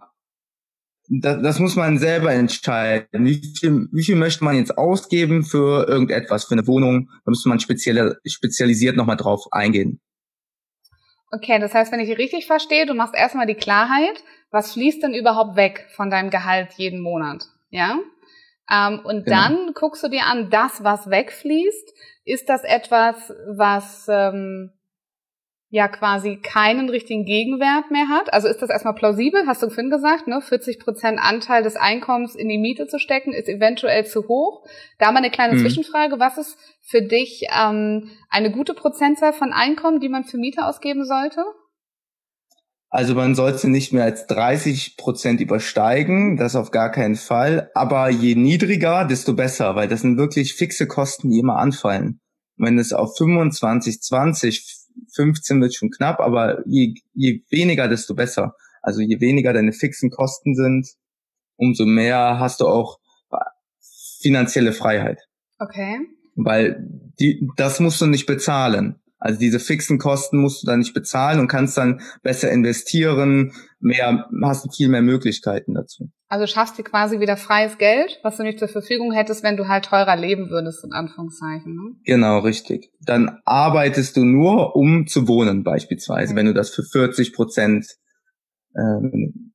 das, 1.09 1.41
das 1.41 1.59
muss 1.59 1.75
man 1.75 1.97
selber 1.97 2.31
entscheiden. 2.31 3.25
Wie 3.25 3.41
viel, 3.59 3.87
wie 3.91 4.03
viel 4.03 4.15
möchte 4.15 4.43
man 4.43 4.55
jetzt 4.55 4.77
ausgeben 4.77 5.43
für 5.43 5.87
irgendetwas, 5.87 6.45
für 6.45 6.53
eine 6.53 6.67
Wohnung? 6.67 7.09
Da 7.25 7.29
müsste 7.29 7.49
man 7.49 7.59
speziell, 7.59 8.17
spezialisiert 8.25 8.95
nochmal 8.95 9.17
drauf 9.17 9.45
eingehen. 9.51 9.99
Okay, 11.31 11.59
das 11.59 11.73
heißt, 11.73 11.91
wenn 11.91 11.99
ich 11.99 12.17
richtig 12.17 12.47
verstehe, 12.47 12.85
du 12.85 12.93
machst 12.93 13.13
erstmal 13.13 13.45
die 13.45 13.55
Klarheit, 13.55 14.23
was 14.51 14.73
fließt 14.73 15.03
denn 15.03 15.13
überhaupt 15.13 15.57
weg 15.57 15.87
von 15.95 16.09
deinem 16.09 16.29
Gehalt 16.29 16.73
jeden 16.77 17.01
Monat? 17.01 17.43
Ja? 17.69 17.99
Ähm, 18.71 19.01
und 19.03 19.25
genau. 19.25 19.37
dann 19.37 19.73
guckst 19.73 20.03
du 20.03 20.07
dir 20.07 20.25
an, 20.25 20.49
das, 20.49 20.83
was 20.83 21.09
wegfließt, 21.09 21.93
ist 22.23 22.47
das 22.47 22.63
etwas, 22.63 23.33
was 23.57 24.07
ähm, 24.09 24.71
ja 25.69 25.87
quasi 25.89 26.37
keinen 26.37 26.89
richtigen 26.89 27.25
Gegenwert 27.25 27.91
mehr 27.91 28.07
hat. 28.07 28.33
Also 28.33 28.47
ist 28.47 28.61
das 28.61 28.69
erstmal 28.69 28.95
plausibel, 28.95 29.43
hast 29.47 29.61
du 29.61 29.67
vorhin 29.69 29.89
gesagt, 29.89 30.27
ne? 30.27 30.41
40 30.41 30.79
Prozent 30.79 31.19
Anteil 31.21 31.63
des 31.63 31.75
Einkommens 31.75 32.35
in 32.35 32.47
die 32.47 32.57
Miete 32.57 32.87
zu 32.87 32.99
stecken, 32.99 33.33
ist 33.33 33.49
eventuell 33.49 34.05
zu 34.05 34.27
hoch. 34.27 34.65
Da 34.97 35.11
mal 35.11 35.17
eine 35.17 35.31
kleine 35.31 35.55
mhm. 35.55 35.59
Zwischenfrage. 35.59 36.19
Was 36.19 36.37
ist 36.37 36.57
für 36.81 37.01
dich 37.01 37.43
ähm, 37.53 38.09
eine 38.29 38.51
gute 38.51 38.73
Prozentzahl 38.73 39.33
von 39.33 39.51
Einkommen, 39.51 39.99
die 39.99 40.09
man 40.09 40.23
für 40.23 40.37
Miete 40.37 40.65
ausgeben 40.65 41.03
sollte? 41.03 41.43
Also 42.89 43.15
man 43.15 43.35
sollte 43.35 43.69
nicht 43.69 43.91
mehr 43.91 44.05
als 44.05 44.27
30 44.27 44.95
Prozent 44.95 45.41
übersteigen, 45.41 46.37
das 46.37 46.55
auf 46.55 46.71
gar 46.71 46.89
keinen 46.89 47.17
Fall. 47.17 47.69
Aber 47.73 48.09
je 48.09 48.35
niedriger, 48.35 49.03
desto 49.03 49.33
besser, 49.33 49.75
weil 49.75 49.89
das 49.89 50.01
sind 50.01 50.17
wirklich 50.17 50.53
fixe 50.53 50.87
Kosten, 50.87 51.29
die 51.29 51.39
immer 51.39 51.57
anfallen. 51.57 52.21
Wenn 52.55 52.79
es 52.79 52.93
auf 52.93 53.17
25, 53.17 53.99
20, 54.01 54.86
15 55.15 55.61
wird 55.61 55.75
schon 55.75 55.91
knapp, 55.91 56.19
aber 56.19 56.63
je, 56.65 56.95
je 57.13 57.41
weniger, 57.49 57.87
desto 57.87 58.15
besser. 58.15 58.55
Also 58.81 59.01
je 59.01 59.19
weniger 59.19 59.53
deine 59.53 59.73
fixen 59.73 60.09
Kosten 60.09 60.55
sind, 60.55 60.87
umso 61.57 61.85
mehr 61.85 62.39
hast 62.39 62.61
du 62.61 62.67
auch 62.67 62.99
finanzielle 64.21 64.73
Freiheit. 64.73 65.27
Okay. 65.59 65.99
Weil 66.35 66.87
die, 67.19 67.47
das 67.55 67.79
musst 67.79 67.99
du 68.01 68.05
nicht 68.05 68.25
bezahlen. 68.25 68.95
Also 69.19 69.39
diese 69.39 69.59
fixen 69.59 69.97
Kosten 69.97 70.37
musst 70.37 70.61
du 70.61 70.67
dann 70.67 70.79
nicht 70.79 70.93
bezahlen 70.93 71.39
und 71.39 71.47
kannst 71.47 71.77
dann 71.77 72.01
besser 72.21 72.51
investieren, 72.51 73.53
mehr, 73.79 74.29
hast 74.43 74.75
viel 74.75 74.89
mehr 74.89 75.01
Möglichkeiten 75.01 75.73
dazu. 75.73 76.11
Also 76.29 76.45
schaffst 76.45 76.77
du 76.77 76.83
quasi 76.83 77.19
wieder 77.19 77.37
freies 77.37 77.77
Geld, 77.77 78.19
was 78.21 78.37
du 78.37 78.43
nicht 78.43 78.59
zur 78.59 78.67
Verfügung 78.67 79.13
hättest, 79.13 79.43
wenn 79.43 79.55
du 79.55 79.67
halt 79.67 79.85
teurer 79.85 80.17
leben 80.17 80.49
würdest, 80.49 80.83
in 80.83 80.91
Anführungszeichen. 80.91 81.73
Ne? 81.73 81.95
Genau, 82.03 82.39
richtig. 82.39 82.91
Dann 82.99 83.39
arbeitest 83.45 84.17
du 84.17 84.25
nur, 84.25 84.75
um 84.75 85.07
zu 85.07 85.27
wohnen, 85.27 85.63
beispielsweise, 85.63 86.31
okay. 86.31 86.39
wenn 86.39 86.45
du 86.47 86.53
das 86.53 86.71
für 86.71 86.83
40 86.83 87.33
Prozent 87.33 87.87
ähm, 88.75 89.53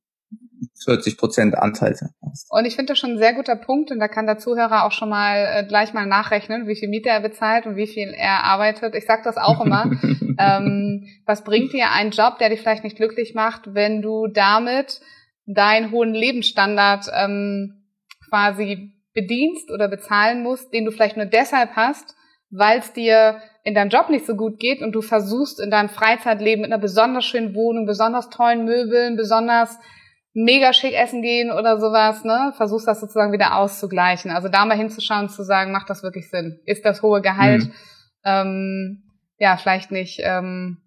40 0.83 1.17
Prozent 1.17 1.57
Anteil 1.57 1.95
hast. 2.25 2.47
Und 2.49 2.65
ich 2.65 2.75
finde 2.75 2.91
das 2.91 2.99
schon 2.99 3.11
ein 3.11 3.17
sehr 3.17 3.33
guter 3.33 3.55
Punkt 3.55 3.91
und 3.91 3.99
da 3.99 4.07
kann 4.07 4.25
der 4.25 4.37
Zuhörer 4.37 4.85
auch 4.85 4.91
schon 4.91 5.09
mal 5.09 5.45
äh, 5.53 5.65
gleich 5.65 5.93
mal 5.93 6.05
nachrechnen, 6.05 6.67
wie 6.67 6.75
viel 6.75 6.89
Miete 6.89 7.09
er 7.09 7.21
bezahlt 7.21 7.65
und 7.65 7.75
wie 7.75 7.87
viel 7.87 8.13
er 8.15 8.43
arbeitet. 8.43 8.95
Ich 8.95 9.05
sage 9.05 9.21
das 9.23 9.37
auch 9.37 9.63
immer. 9.63 9.85
ähm, 10.39 11.07
was 11.25 11.43
bringt 11.43 11.73
dir 11.73 11.91
ein 11.91 12.11
Job, 12.11 12.37
der 12.39 12.49
dich 12.49 12.61
vielleicht 12.61 12.83
nicht 12.83 12.97
glücklich 12.97 13.33
macht, 13.33 13.73
wenn 13.73 14.01
du 14.01 14.27
damit 14.27 15.01
deinen 15.45 15.91
hohen 15.91 16.13
Lebensstandard 16.13 17.07
ähm, 17.13 17.83
quasi 18.29 18.93
bedienst 19.13 19.71
oder 19.71 19.87
bezahlen 19.87 20.41
musst, 20.41 20.73
den 20.73 20.85
du 20.85 20.91
vielleicht 20.91 21.17
nur 21.17 21.25
deshalb 21.25 21.71
hast, 21.75 22.15
weil 22.49 22.79
es 22.79 22.93
dir 22.93 23.39
in 23.63 23.73
deinem 23.73 23.89
Job 23.89 24.09
nicht 24.09 24.25
so 24.25 24.35
gut 24.35 24.59
geht 24.59 24.81
und 24.81 24.91
du 24.93 25.01
versuchst 25.01 25.59
in 25.59 25.71
deinem 25.71 25.89
Freizeitleben 25.89 26.61
mit 26.61 26.71
einer 26.71 26.81
besonders 26.81 27.25
schönen 27.25 27.55
Wohnung, 27.55 27.85
besonders 27.85 28.29
tollen 28.29 28.65
Möbeln, 28.65 29.15
besonders 29.15 29.77
mega 30.33 30.73
schick 30.73 30.93
essen 30.93 31.21
gehen 31.21 31.51
oder 31.51 31.79
sowas, 31.79 32.23
ne? 32.23 32.53
Versuchst 32.57 32.87
das 32.87 32.99
sozusagen 32.99 33.31
wieder 33.31 33.55
auszugleichen. 33.55 34.31
Also 34.31 34.49
da 34.49 34.65
mal 34.65 34.77
hinzuschauen, 34.77 35.29
zu 35.29 35.43
sagen, 35.43 35.71
macht 35.71 35.89
das 35.89 36.03
wirklich 36.03 36.29
Sinn? 36.29 36.59
Ist 36.65 36.85
das 36.85 37.01
hohe 37.01 37.21
Gehalt 37.21 37.65
mhm. 37.65 37.73
ähm, 38.25 39.03
ja 39.37 39.57
vielleicht 39.57 39.91
nicht 39.91 40.19
ähm, 40.23 40.82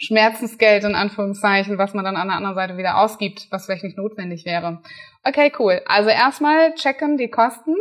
Schmerzensgeld 0.00 0.84
in 0.84 0.94
Anführungszeichen, 0.94 1.76
was 1.76 1.92
man 1.92 2.04
dann 2.04 2.16
an 2.16 2.28
der 2.28 2.36
anderen 2.36 2.54
Seite 2.54 2.78
wieder 2.78 2.98
ausgibt, 2.98 3.48
was 3.50 3.66
vielleicht 3.66 3.84
nicht 3.84 3.98
notwendig 3.98 4.46
wäre. 4.46 4.80
Okay, 5.24 5.52
cool. 5.58 5.82
Also 5.86 6.08
erstmal 6.08 6.74
checken 6.74 7.18
die 7.18 7.28
Kosten 7.28 7.76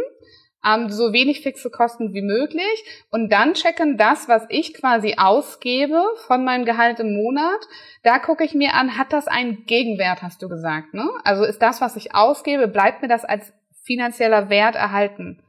ähm, 0.66 0.90
so 0.90 1.14
wenig 1.14 1.42
fixe 1.42 1.70
Kosten 1.70 2.14
wie 2.14 2.22
möglich 2.22 2.84
und 3.10 3.32
dann 3.32 3.54
checken 3.54 3.98
das, 3.98 4.28
was 4.28 4.44
ich 4.50 4.74
quasi 4.74 5.16
ausgebe 5.18 6.04
von 6.28 6.44
meinem 6.44 6.66
Gehalt 6.66 7.00
im 7.00 7.16
Monat. 7.16 7.60
Da 8.04 8.20
gucke 8.20 8.44
ich 8.44 8.54
mir 8.54 8.74
an, 8.74 8.98
hat 8.98 9.14
das 9.14 9.28
einen 9.28 9.66
Gegenwert, 9.66 10.22
hast 10.22 10.42
du 10.42 10.50
gesagt, 10.50 10.94
ne? 10.94 11.10
Also 11.24 11.46
ist 11.46 11.62
das, 11.62 11.82
was 11.82 11.96
ich 11.96 12.14
ausgebe, 12.14 12.68
bleibt 12.68 13.02
mir 13.02 13.08
das 13.08 13.24
als 13.24 13.54
finanzieller 13.84 14.50
Wert 14.50 14.76
erhalten? 14.76 15.42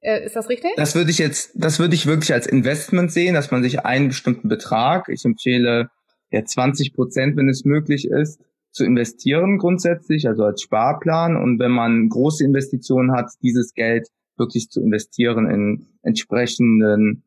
Äh, 0.00 0.24
ist 0.24 0.36
das 0.36 0.48
richtig? 0.48 0.72
Das 0.76 0.94
würde 0.94 1.10
ich 1.10 1.18
jetzt, 1.18 1.52
das 1.54 1.78
würde 1.78 1.94
ich 1.94 2.06
wirklich 2.06 2.32
als 2.32 2.46
Investment 2.46 3.10
sehen, 3.10 3.34
dass 3.34 3.50
man 3.50 3.62
sich 3.62 3.86
einen 3.86 4.08
bestimmten 4.08 4.48
Betrag, 4.48 5.08
ich 5.08 5.24
empfehle 5.24 5.90
ja 6.32 6.44
20 6.44 6.94
Prozent, 6.94 7.36
wenn 7.36 7.48
es 7.48 7.64
möglich 7.64 8.08
ist, 8.08 8.40
zu 8.72 8.84
investieren 8.84 9.58
grundsätzlich, 9.58 10.26
also 10.26 10.44
als 10.44 10.62
Sparplan. 10.62 11.36
Und 11.36 11.58
wenn 11.58 11.70
man 11.70 12.08
große 12.08 12.44
Investitionen 12.44 13.12
hat, 13.12 13.30
dieses 13.42 13.74
Geld 13.74 14.08
wirklich 14.36 14.70
zu 14.70 14.80
investieren 14.80 15.48
in 15.48 15.86
entsprechenden 16.02 17.22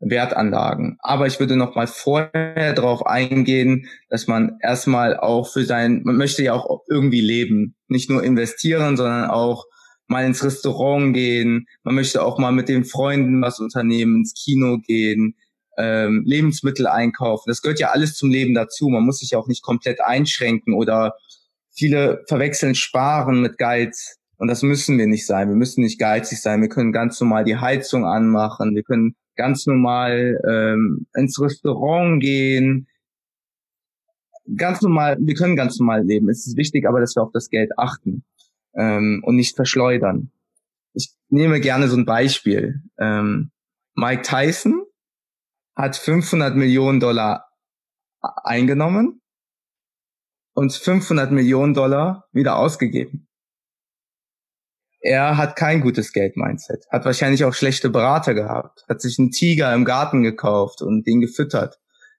Wertanlagen. 0.00 0.96
Aber 1.00 1.26
ich 1.26 1.40
würde 1.40 1.56
noch 1.56 1.74
mal 1.74 1.88
vorher 1.88 2.72
darauf 2.72 3.04
eingehen, 3.06 3.88
dass 4.08 4.28
man 4.28 4.58
erstmal 4.62 5.16
auch 5.16 5.52
für 5.52 5.64
sein, 5.64 6.02
man 6.04 6.16
möchte 6.16 6.44
ja 6.44 6.52
auch 6.54 6.84
irgendwie 6.88 7.20
leben, 7.20 7.74
nicht 7.88 8.08
nur 8.08 8.22
investieren, 8.22 8.96
sondern 8.96 9.28
auch 9.28 9.64
mal 10.06 10.24
ins 10.24 10.44
Restaurant 10.44 11.14
gehen. 11.14 11.66
Man 11.82 11.96
möchte 11.96 12.22
auch 12.22 12.38
mal 12.38 12.52
mit 12.52 12.68
den 12.68 12.84
Freunden 12.84 13.42
was 13.42 13.58
unternehmen, 13.58 14.18
ins 14.18 14.34
Kino 14.34 14.78
gehen, 14.78 15.34
ähm, 15.78 16.24
Lebensmittel 16.26 16.86
einkaufen. 16.86 17.48
Das 17.48 17.62
gehört 17.62 17.80
ja 17.80 17.90
alles 17.90 18.14
zum 18.14 18.30
Leben 18.30 18.54
dazu. 18.54 18.88
Man 18.88 19.04
muss 19.04 19.20
sich 19.20 19.30
ja 19.30 19.38
auch 19.38 19.46
nicht 19.46 19.62
komplett 19.62 20.00
einschränken 20.00 20.74
oder 20.74 21.14
viele 21.70 22.24
verwechseln 22.26 22.74
Sparen 22.74 23.40
mit 23.40 23.56
Geiz. 23.56 24.16
Und 24.36 24.48
das 24.48 24.62
müssen 24.62 24.98
wir 24.98 25.06
nicht 25.06 25.26
sein. 25.26 25.48
Wir 25.48 25.56
müssen 25.56 25.82
nicht 25.82 25.98
geizig 25.98 26.40
sein. 26.40 26.60
Wir 26.60 26.68
können 26.68 26.92
ganz 26.92 27.20
normal 27.20 27.44
die 27.44 27.56
Heizung 27.56 28.04
anmachen. 28.04 28.74
Wir 28.74 28.82
können 28.82 29.14
ganz 29.36 29.66
normal 29.66 30.40
ähm, 30.48 31.06
ins 31.14 31.40
Restaurant 31.40 32.20
gehen. 32.20 32.88
Ganz 34.56 34.82
normal, 34.82 35.16
wir 35.20 35.34
können 35.34 35.56
ganz 35.56 35.78
normal 35.78 36.04
leben. 36.04 36.28
Es 36.28 36.46
ist 36.46 36.56
wichtig 36.56 36.88
aber, 36.88 37.00
dass 37.00 37.14
wir 37.14 37.22
auf 37.22 37.32
das 37.32 37.50
Geld 37.50 37.70
achten 37.78 38.24
ähm, 38.74 39.22
und 39.24 39.36
nicht 39.36 39.54
verschleudern. 39.54 40.30
Ich 40.94 41.10
nehme 41.28 41.60
gerne 41.60 41.88
so 41.88 41.96
ein 41.96 42.06
Beispiel. 42.06 42.80
Ähm, 42.98 43.50
Mike 43.94 44.22
Tyson 44.22 44.87
hat 45.78 45.96
500 45.96 46.54
Millionen 46.56 47.00
Dollar 47.00 47.48
eingenommen 48.20 49.22
und 50.54 50.74
500 50.74 51.30
Millionen 51.30 51.72
Dollar 51.72 52.26
wieder 52.32 52.58
ausgegeben 52.58 53.28
er 55.00 55.36
hat 55.36 55.56
kein 55.56 55.80
gutes 55.80 56.12
Geld-Mindset, 56.12 56.86
hat 56.90 57.04
wahrscheinlich 57.04 57.44
auch 57.44 57.54
schlechte 57.54 57.90
Berater 57.90 58.34
gehabt, 58.34 58.84
hat 58.88 59.00
sich 59.00 59.18
einen 59.18 59.30
Tiger 59.30 59.72
im 59.74 59.84
Garten 59.84 60.22
gekauft 60.22 60.82
und 60.82 61.06
den 61.06 61.20
gefüttert. 61.20 61.78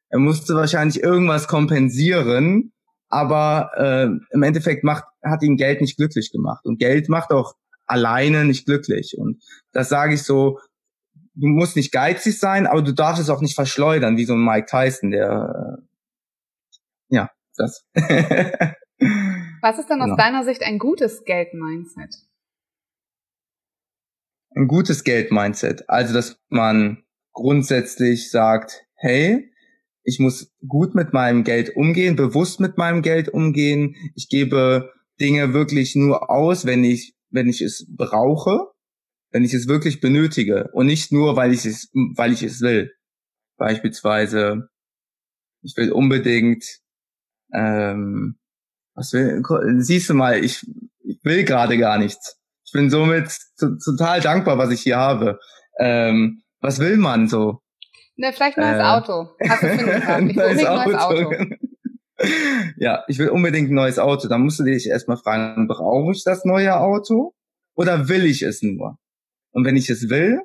Er 0.10 0.20
musste 0.20 0.56
wahrscheinlich 0.56 1.04
irgendwas 1.04 1.48
kompensieren, 1.48 2.72
aber 3.10 3.72
äh, 3.75 4.08
im 4.34 4.44
Endeffekt 4.44 4.84
macht, 4.84 5.04
hat 5.24 5.44
ihn 5.44 5.58
Geld 5.58 5.82
nicht 5.82 5.98
glücklich 5.98 6.32
gemacht. 6.32 6.66
Und 6.66 6.80
Geld 6.80 7.10
macht 7.10 7.32
auch 7.32 7.54
alleine 7.86 8.46
nicht 8.46 8.66
glücklich. 8.66 9.16
Und 9.18 9.44
das 9.72 9.89
sage 9.89 10.13
ich 10.13 10.24
so, 10.24 10.60
du 11.39 11.48
musst 11.48 11.75
nicht 11.75 11.91
geizig 11.91 12.39
sein, 12.39 12.67
aber 12.67 12.81
du 12.81 12.93
darfst 12.93 13.22
es 13.22 13.29
auch 13.29 13.41
nicht 13.41 13.55
verschleudern, 13.55 14.17
wie 14.17 14.25
so 14.25 14.34
ein 14.34 14.43
Mike 14.43 14.67
Tyson, 14.67 15.12
der 15.12 15.79
das. 17.60 17.86
Was 19.62 19.77
ist 19.77 19.89
denn 19.89 20.01
aus 20.01 20.05
genau. 20.05 20.15
deiner 20.15 20.43
Sicht 20.43 20.63
ein 20.63 20.79
gutes 20.79 21.24
Geld-Mindset? 21.25 22.15
Ein 24.55 24.67
gutes 24.67 25.03
Geld-Mindset. 25.03 25.89
Also, 25.89 26.13
dass 26.13 26.39
man 26.48 27.03
grundsätzlich 27.34 28.31
sagt, 28.31 28.86
hey, 28.96 29.51
ich 30.03 30.19
muss 30.19 30.51
gut 30.67 30.96
mit 30.96 31.13
meinem 31.13 31.43
Geld 31.43 31.75
umgehen, 31.75 32.15
bewusst 32.15 32.60
mit 32.60 32.77
meinem 32.77 33.01
Geld 33.01 33.29
umgehen. 33.29 33.96
Ich 34.15 34.27
gebe 34.29 34.91
Dinge 35.19 35.53
wirklich 35.53 35.96
nur 35.96 36.31
aus, 36.31 36.65
wenn 36.65 36.84
ich, 36.84 37.15
wenn 37.29 37.48
ich 37.48 37.62
es 37.62 37.86
brauche, 37.89 38.72
wenn 39.31 39.43
ich 39.43 39.53
es 39.53 39.67
wirklich 39.67 40.01
benötige 40.01 40.69
und 40.74 40.88
nicht 40.88 41.12
nur, 41.12 41.36
weil 41.36 41.53
ich 41.53 41.65
es, 41.65 41.89
weil 42.15 42.33
ich 42.33 42.43
es 42.43 42.62
will. 42.62 42.93
Beispielsweise, 43.57 44.69
ich 45.62 45.75
will 45.77 45.91
unbedingt, 45.91 46.63
ähm, 47.53 48.39
was 48.95 49.13
will, 49.13 49.43
siehst 49.81 50.09
du 50.09 50.13
mal, 50.13 50.43
ich, 50.43 50.65
ich 51.03 51.19
will 51.24 51.43
gerade 51.43 51.77
gar 51.77 51.98
nichts. 51.98 52.38
Ich 52.65 52.71
bin 52.71 52.89
somit 52.89 53.36
total 53.57 54.21
dankbar, 54.21 54.57
was 54.57 54.71
ich 54.71 54.81
hier 54.81 54.98
habe. 54.98 55.39
Ähm, 55.79 56.43
was 56.62 56.79
will 56.79 56.98
man 56.98 57.27
so? 57.27 57.62
Ne, 58.15 58.33
vielleicht 58.33 58.57
ein 58.57 58.63
neues 58.63 58.79
äh, 58.79 58.83
Auto. 58.83 59.29
Hast 59.48 59.63
du 59.63 59.67
Ich 60.29 60.36
will 60.36 60.55
neues 60.55 60.65
Auto. 60.65 60.89
neues 60.89 60.95
Auto. 60.95 61.55
ja, 62.77 63.03
ich 63.07 63.17
will 63.17 63.29
unbedingt 63.29 63.71
ein 63.71 63.75
neues 63.75 63.98
Auto. 63.98 64.27
Dann 64.27 64.41
musst 64.41 64.59
du 64.59 64.63
dich 64.63 64.88
erstmal 64.88 65.17
fragen, 65.17 65.67
brauche 65.67 66.12
ich 66.12 66.24
das 66.24 66.45
neue 66.45 66.77
Auto 66.77 67.33
oder 67.75 68.09
will 68.09 68.25
ich 68.25 68.41
es 68.41 68.62
nur? 68.62 68.98
Und 69.51 69.65
wenn 69.65 69.75
ich 69.75 69.89
es 69.89 70.10
will, 70.10 70.41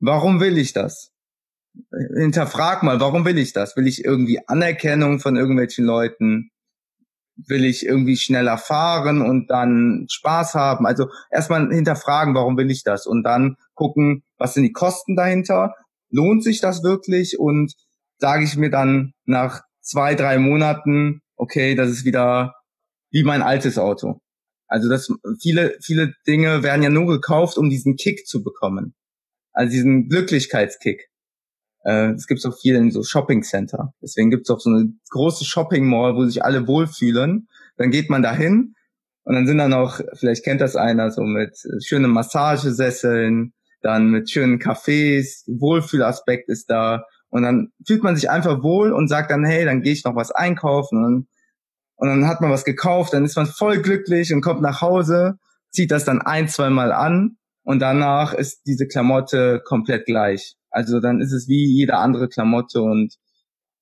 warum 0.00 0.40
will 0.40 0.58
ich 0.58 0.72
das? 0.72 1.10
Hinterfrag 2.16 2.82
mal, 2.82 3.00
warum 3.00 3.24
will 3.24 3.38
ich 3.38 3.52
das? 3.52 3.76
Will 3.76 3.86
ich 3.86 4.04
irgendwie 4.04 4.40
Anerkennung 4.48 5.20
von 5.20 5.36
irgendwelchen 5.36 5.84
Leuten? 5.84 6.50
Will 7.36 7.64
ich 7.64 7.86
irgendwie 7.86 8.16
schneller 8.16 8.58
fahren 8.58 9.22
und 9.22 9.48
dann 9.48 10.06
Spaß 10.10 10.54
haben? 10.54 10.86
Also 10.86 11.08
erstmal 11.30 11.72
hinterfragen, 11.72 12.34
warum 12.34 12.56
will 12.56 12.70
ich 12.70 12.82
das? 12.82 13.06
Und 13.06 13.22
dann 13.22 13.56
gucken, 13.74 14.24
was 14.38 14.54
sind 14.54 14.64
die 14.64 14.72
Kosten 14.72 15.14
dahinter? 15.14 15.74
lohnt 16.10 16.42
sich 16.42 16.60
das 16.60 16.82
wirklich? 16.82 17.38
Und 17.38 17.74
sage 18.18 18.44
ich 18.44 18.56
mir 18.56 18.70
dann 18.70 19.12
nach 19.24 19.62
zwei, 19.80 20.14
drei 20.14 20.38
Monaten, 20.38 21.20
okay, 21.36 21.74
das 21.74 21.90
ist 21.90 22.04
wieder 22.04 22.54
wie 23.10 23.24
mein 23.24 23.42
altes 23.42 23.78
Auto. 23.78 24.20
Also 24.68 24.88
das 24.88 25.12
viele, 25.40 25.76
viele 25.82 26.14
Dinge 26.26 26.62
werden 26.62 26.82
ja 26.82 26.90
nur 26.90 27.06
gekauft, 27.06 27.58
um 27.58 27.70
diesen 27.70 27.96
Kick 27.96 28.26
zu 28.26 28.42
bekommen. 28.42 28.94
Also 29.52 29.72
diesen 29.72 30.08
Glücklichkeitskick. 30.08 31.08
Äh, 31.84 32.12
es 32.12 32.26
gibt 32.26 32.44
auch 32.46 32.56
viel 32.58 32.76
in 32.76 32.90
so 32.90 33.02
Shopping 33.02 33.42
Center. 33.42 33.92
Deswegen 34.02 34.30
gibt 34.30 34.46
es 34.46 34.50
auch 34.50 34.60
so 34.60 34.70
eine 34.70 34.92
große 35.10 35.44
Shopping 35.44 35.86
Mall, 35.86 36.14
wo 36.14 36.24
sich 36.24 36.44
alle 36.44 36.66
wohlfühlen. 36.66 37.48
Dann 37.76 37.90
geht 37.90 38.10
man 38.10 38.22
dahin 38.22 38.74
und 39.24 39.34
dann 39.34 39.46
sind 39.46 39.58
dann 39.58 39.72
auch, 39.72 40.00
vielleicht 40.14 40.44
kennt 40.44 40.60
das 40.60 40.76
einer, 40.76 41.10
so 41.10 41.22
mit 41.22 41.56
schönen 41.84 42.10
Massagesesseln, 42.10 43.52
dann 43.80 44.10
mit 44.10 44.30
schönen 44.30 44.58
Cafés, 44.58 45.44
Wohlfühlaspekt 45.46 46.48
ist 46.48 46.70
da 46.70 47.04
und 47.30 47.42
dann 47.42 47.72
fühlt 47.86 48.02
man 48.02 48.16
sich 48.16 48.30
einfach 48.30 48.62
wohl 48.62 48.92
und 48.92 49.08
sagt 49.08 49.30
dann, 49.30 49.44
hey, 49.44 49.64
dann 49.64 49.82
gehe 49.82 49.92
ich 49.92 50.04
noch 50.04 50.16
was 50.16 50.30
einkaufen 50.30 51.04
und, 51.04 51.28
und 51.98 52.08
dann 52.08 52.26
hat 52.26 52.40
man 52.40 52.50
was 52.50 52.64
gekauft, 52.64 53.12
dann 53.12 53.24
ist 53.24 53.36
man 53.36 53.46
voll 53.46 53.82
glücklich 53.82 54.32
und 54.32 54.40
kommt 54.40 54.62
nach 54.62 54.80
Hause, 54.80 55.38
zieht 55.70 55.90
das 55.90 56.04
dann 56.04 56.22
ein, 56.22 56.48
zwei 56.48 56.70
Mal 56.70 56.92
an 56.92 57.36
und 57.64 57.80
danach 57.80 58.32
ist 58.32 58.62
diese 58.66 58.86
Klamotte 58.86 59.60
komplett 59.64 60.06
gleich. 60.06 60.56
Also 60.70 61.00
dann 61.00 61.20
ist 61.20 61.32
es 61.32 61.48
wie 61.48 61.66
jede 61.66 61.96
andere 61.96 62.28
Klamotte 62.28 62.82
und 62.82 63.16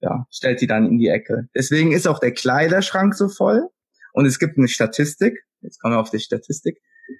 ja, 0.00 0.26
stellt 0.30 0.60
die 0.60 0.66
dann 0.66 0.86
in 0.86 0.98
die 0.98 1.08
Ecke. 1.08 1.48
Deswegen 1.54 1.92
ist 1.92 2.08
auch 2.08 2.18
der 2.18 2.32
Kleiderschrank 2.32 3.14
so 3.14 3.28
voll 3.28 3.68
und 4.14 4.24
es 4.24 4.38
gibt 4.38 4.56
eine 4.56 4.68
Statistik, 4.68 5.44
jetzt 5.60 5.78
kommen 5.80 5.94
wir 5.94 6.00
auf 6.00 6.10
die 6.10 6.18
Statistik, 6.18 6.78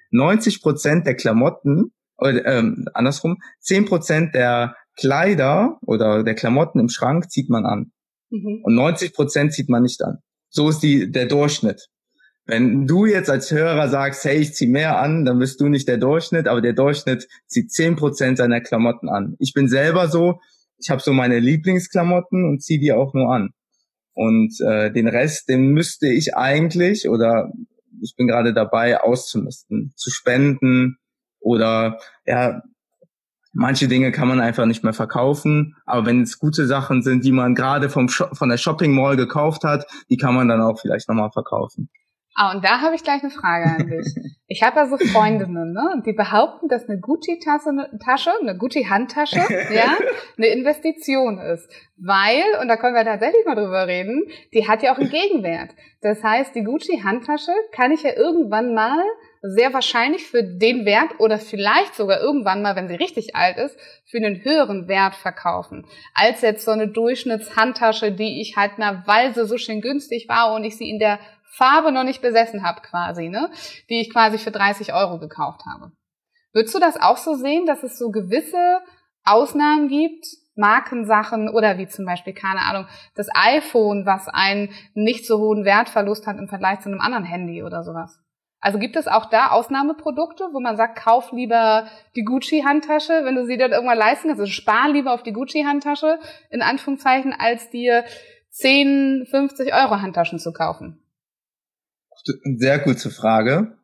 90 0.09 0.61
Prozent 0.61 1.05
der 1.05 1.15
Klamotten 1.15 1.93
oder 2.17 2.43
ähm, 2.45 2.87
andersrum, 2.93 3.37
zehn 3.59 3.85
Prozent 3.85 4.33
der 4.33 4.75
Kleider 4.95 5.77
oder 5.81 6.23
der 6.23 6.33
Klamotten 6.33 6.79
im 6.79 6.89
Schrank 6.89 7.29
zieht 7.29 7.49
man 7.51 7.67
an. 7.67 7.91
Mhm. 8.31 8.61
Und 8.63 8.73
90 8.73 9.13
Prozent 9.13 9.53
zieht 9.53 9.69
man 9.69 9.83
nicht 9.83 10.03
an. 10.03 10.17
So 10.57 10.69
ist 10.69 10.79
die, 10.79 11.11
der 11.11 11.27
Durchschnitt. 11.27 11.87
Wenn 12.47 12.87
du 12.87 13.05
jetzt 13.05 13.29
als 13.29 13.51
Hörer 13.51 13.89
sagst, 13.89 14.25
hey, 14.25 14.37
ich 14.37 14.55
zieh 14.55 14.65
mehr 14.65 14.99
an, 14.99 15.23
dann 15.23 15.37
bist 15.37 15.61
du 15.61 15.67
nicht 15.67 15.87
der 15.87 15.99
Durchschnitt, 15.99 16.47
aber 16.47 16.61
der 16.61 16.73
Durchschnitt 16.73 17.27
zieht 17.45 17.71
zehn 17.71 17.95
Prozent 17.95 18.39
seiner 18.39 18.59
Klamotten 18.59 19.07
an. 19.07 19.35
Ich 19.37 19.53
bin 19.53 19.67
selber 19.67 20.07
so, 20.07 20.39
ich 20.79 20.89
habe 20.89 20.99
so 20.99 21.13
meine 21.13 21.37
Lieblingsklamotten 21.37 22.43
und 22.43 22.63
ziehe 22.63 22.79
die 22.79 22.91
auch 22.91 23.13
nur 23.13 23.31
an. 23.31 23.51
Und 24.13 24.59
äh, 24.61 24.91
den 24.91 25.07
Rest, 25.07 25.47
den 25.47 25.73
müsste 25.73 26.07
ich 26.07 26.35
eigentlich 26.35 27.07
oder 27.07 27.51
ich 28.01 28.15
bin 28.17 28.27
gerade 28.27 28.51
dabei 28.51 28.99
auszumisten, 28.99 29.93
zu 29.95 30.09
spenden, 30.09 30.97
oder 31.39 31.99
ja, 32.25 32.61
manche 33.57 33.87
Dinge 33.87 34.11
kann 34.11 34.27
man 34.27 34.39
einfach 34.39 34.65
nicht 34.65 34.83
mehr 34.83 34.93
verkaufen. 34.93 35.75
Aber 35.85 36.05
wenn 36.05 36.21
es 36.21 36.39
gute 36.39 36.67
Sachen 36.67 37.01
sind, 37.01 37.25
die 37.25 37.31
man 37.31 37.55
gerade 37.55 37.89
vom 37.89 38.07
von 38.07 38.49
der 38.49 38.57
Shopping 38.57 38.93
Mall 38.93 39.17
gekauft 39.17 39.63
hat, 39.63 39.85
die 40.09 40.17
kann 40.17 40.35
man 40.35 40.47
dann 40.47 40.61
auch 40.61 40.79
vielleicht 40.79 41.09
nochmal 41.09 41.31
verkaufen. 41.31 41.89
Ah, 42.39 42.53
und 42.53 42.63
da 42.63 42.81
habe 42.81 42.93
ich 42.93 43.03
gleich 43.03 43.23
eine 43.23 43.31
Frage 43.31 43.65
an 43.65 43.87
dich. 43.89 44.15
Ich 44.49 44.63
habe 44.63 44.77
ja 44.77 44.85
so 44.85 44.95
Freundinnen, 44.97 45.73
ne? 45.73 46.01
Die 46.05 46.13
behaupten, 46.13 46.69
dass 46.69 46.87
eine 46.87 47.01
Gucci-Tasche, 47.01 47.89
Tasche, 47.99 48.31
eine 48.41 48.57
Gucci-Handtasche, 48.57 49.41
ja, 49.73 49.97
eine 50.37 50.47
Investition 50.47 51.37
ist. 51.37 51.69
Weil, 51.97 52.43
und 52.61 52.69
da 52.69 52.77
können 52.77 52.95
wir 52.95 53.03
tatsächlich 53.03 53.45
mal 53.45 53.55
drüber 53.55 53.87
reden, 53.87 54.23
die 54.53 54.65
hat 54.65 54.83
ja 54.83 54.93
auch 54.93 54.99
einen 54.99 55.09
Gegenwert. 55.09 55.71
Das 55.99 56.23
heißt, 56.23 56.55
die 56.55 56.63
Gucci-Handtasche 56.63 57.51
kann 57.73 57.91
ich 57.91 58.03
ja 58.03 58.15
irgendwann 58.15 58.73
mal 58.73 59.03
sehr 59.41 59.73
wahrscheinlich 59.73 60.25
für 60.27 60.43
den 60.43 60.85
Wert 60.85 61.19
oder 61.19 61.39
vielleicht 61.39 61.95
sogar 61.95 62.19
irgendwann 62.19 62.61
mal, 62.61 62.75
wenn 62.75 62.87
sie 62.87 62.95
richtig 62.95 63.35
alt 63.35 63.57
ist, 63.57 63.77
für 64.05 64.17
einen 64.17 64.43
höheren 64.43 64.87
Wert 64.87 65.15
verkaufen, 65.15 65.85
als 66.13 66.41
jetzt 66.41 66.65
so 66.65 66.71
eine 66.71 66.87
Durchschnittshandtasche, 66.87 68.11
die 68.11 68.41
ich 68.41 68.55
halt 68.57 68.73
weil 68.77 69.33
sie 69.33 69.45
so 69.45 69.57
schön 69.57 69.81
günstig 69.81 70.27
war 70.27 70.53
und 70.53 70.63
ich 70.63 70.77
sie 70.77 70.89
in 70.89 70.99
der 70.99 71.19
Farbe 71.43 71.91
noch 71.91 72.03
nicht 72.03 72.21
besessen 72.21 72.63
habe 72.63 72.81
quasi, 72.81 73.29
ne, 73.29 73.49
die 73.89 74.01
ich 74.01 74.11
quasi 74.11 74.37
für 74.37 74.51
30 74.51 74.93
Euro 74.93 75.19
gekauft 75.19 75.61
habe. 75.65 75.91
Würdest 76.53 76.75
du 76.75 76.79
das 76.79 76.99
auch 76.99 77.17
so 77.17 77.35
sehen, 77.35 77.65
dass 77.65 77.83
es 77.83 77.97
so 77.97 78.09
gewisse 78.09 78.79
Ausnahmen 79.23 79.87
gibt, 79.89 80.25
Markensachen 80.55 81.49
oder 81.49 81.77
wie 81.77 81.87
zum 81.87 82.05
Beispiel, 82.05 82.33
keine 82.33 82.61
Ahnung, 82.61 82.87
das 83.15 83.27
iPhone, 83.33 84.05
was 84.05 84.27
einen 84.27 84.69
nicht 84.93 85.25
so 85.25 85.37
hohen 85.37 85.65
Wertverlust 85.65 86.25
hat 86.25 86.37
im 86.37 86.47
Vergleich 86.47 86.79
zu 86.79 86.89
einem 86.89 87.01
anderen 87.01 87.25
Handy 87.25 87.63
oder 87.63 87.83
sowas? 87.83 88.19
Also 88.59 88.79
gibt 88.79 88.95
es 88.95 89.07
auch 89.07 89.29
da 89.29 89.49
Ausnahmeprodukte, 89.49 90.49
wo 90.51 90.59
man 90.59 90.77
sagt, 90.77 90.97
kauf 90.97 91.31
lieber 91.31 91.87
die 92.15 92.23
Gucci-Handtasche, 92.23 93.23
wenn 93.23 93.35
du 93.35 93.45
sie 93.45 93.57
dann 93.57 93.71
irgendwann 93.71 93.97
leisten 93.97 94.27
kannst. 94.27 94.41
Also 94.41 94.51
spar 94.51 94.89
lieber 94.89 95.13
auf 95.13 95.23
die 95.23 95.33
Gucci-Handtasche, 95.33 96.19
in 96.49 96.61
Anführungszeichen, 96.61 97.33
als 97.37 97.69
dir 97.69 98.03
10, 98.49 99.27
50 99.29 99.73
Euro 99.73 100.01
Handtaschen 100.01 100.39
zu 100.39 100.51
kaufen? 100.51 100.99
Sehr 102.57 102.79
gute 102.79 103.11
Frage. 103.11 103.77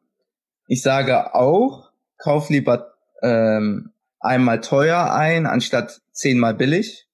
Ich 0.68 0.82
sage 0.82 1.36
auch, 1.36 1.92
kauf 2.18 2.50
lieber 2.50 2.94
ähm, 3.22 3.92
einmal 4.20 4.62
teuer 4.62 5.14
ein, 5.14 5.46
anstatt 5.46 6.02
zehnmal 6.12 6.56
billig. 6.56 7.08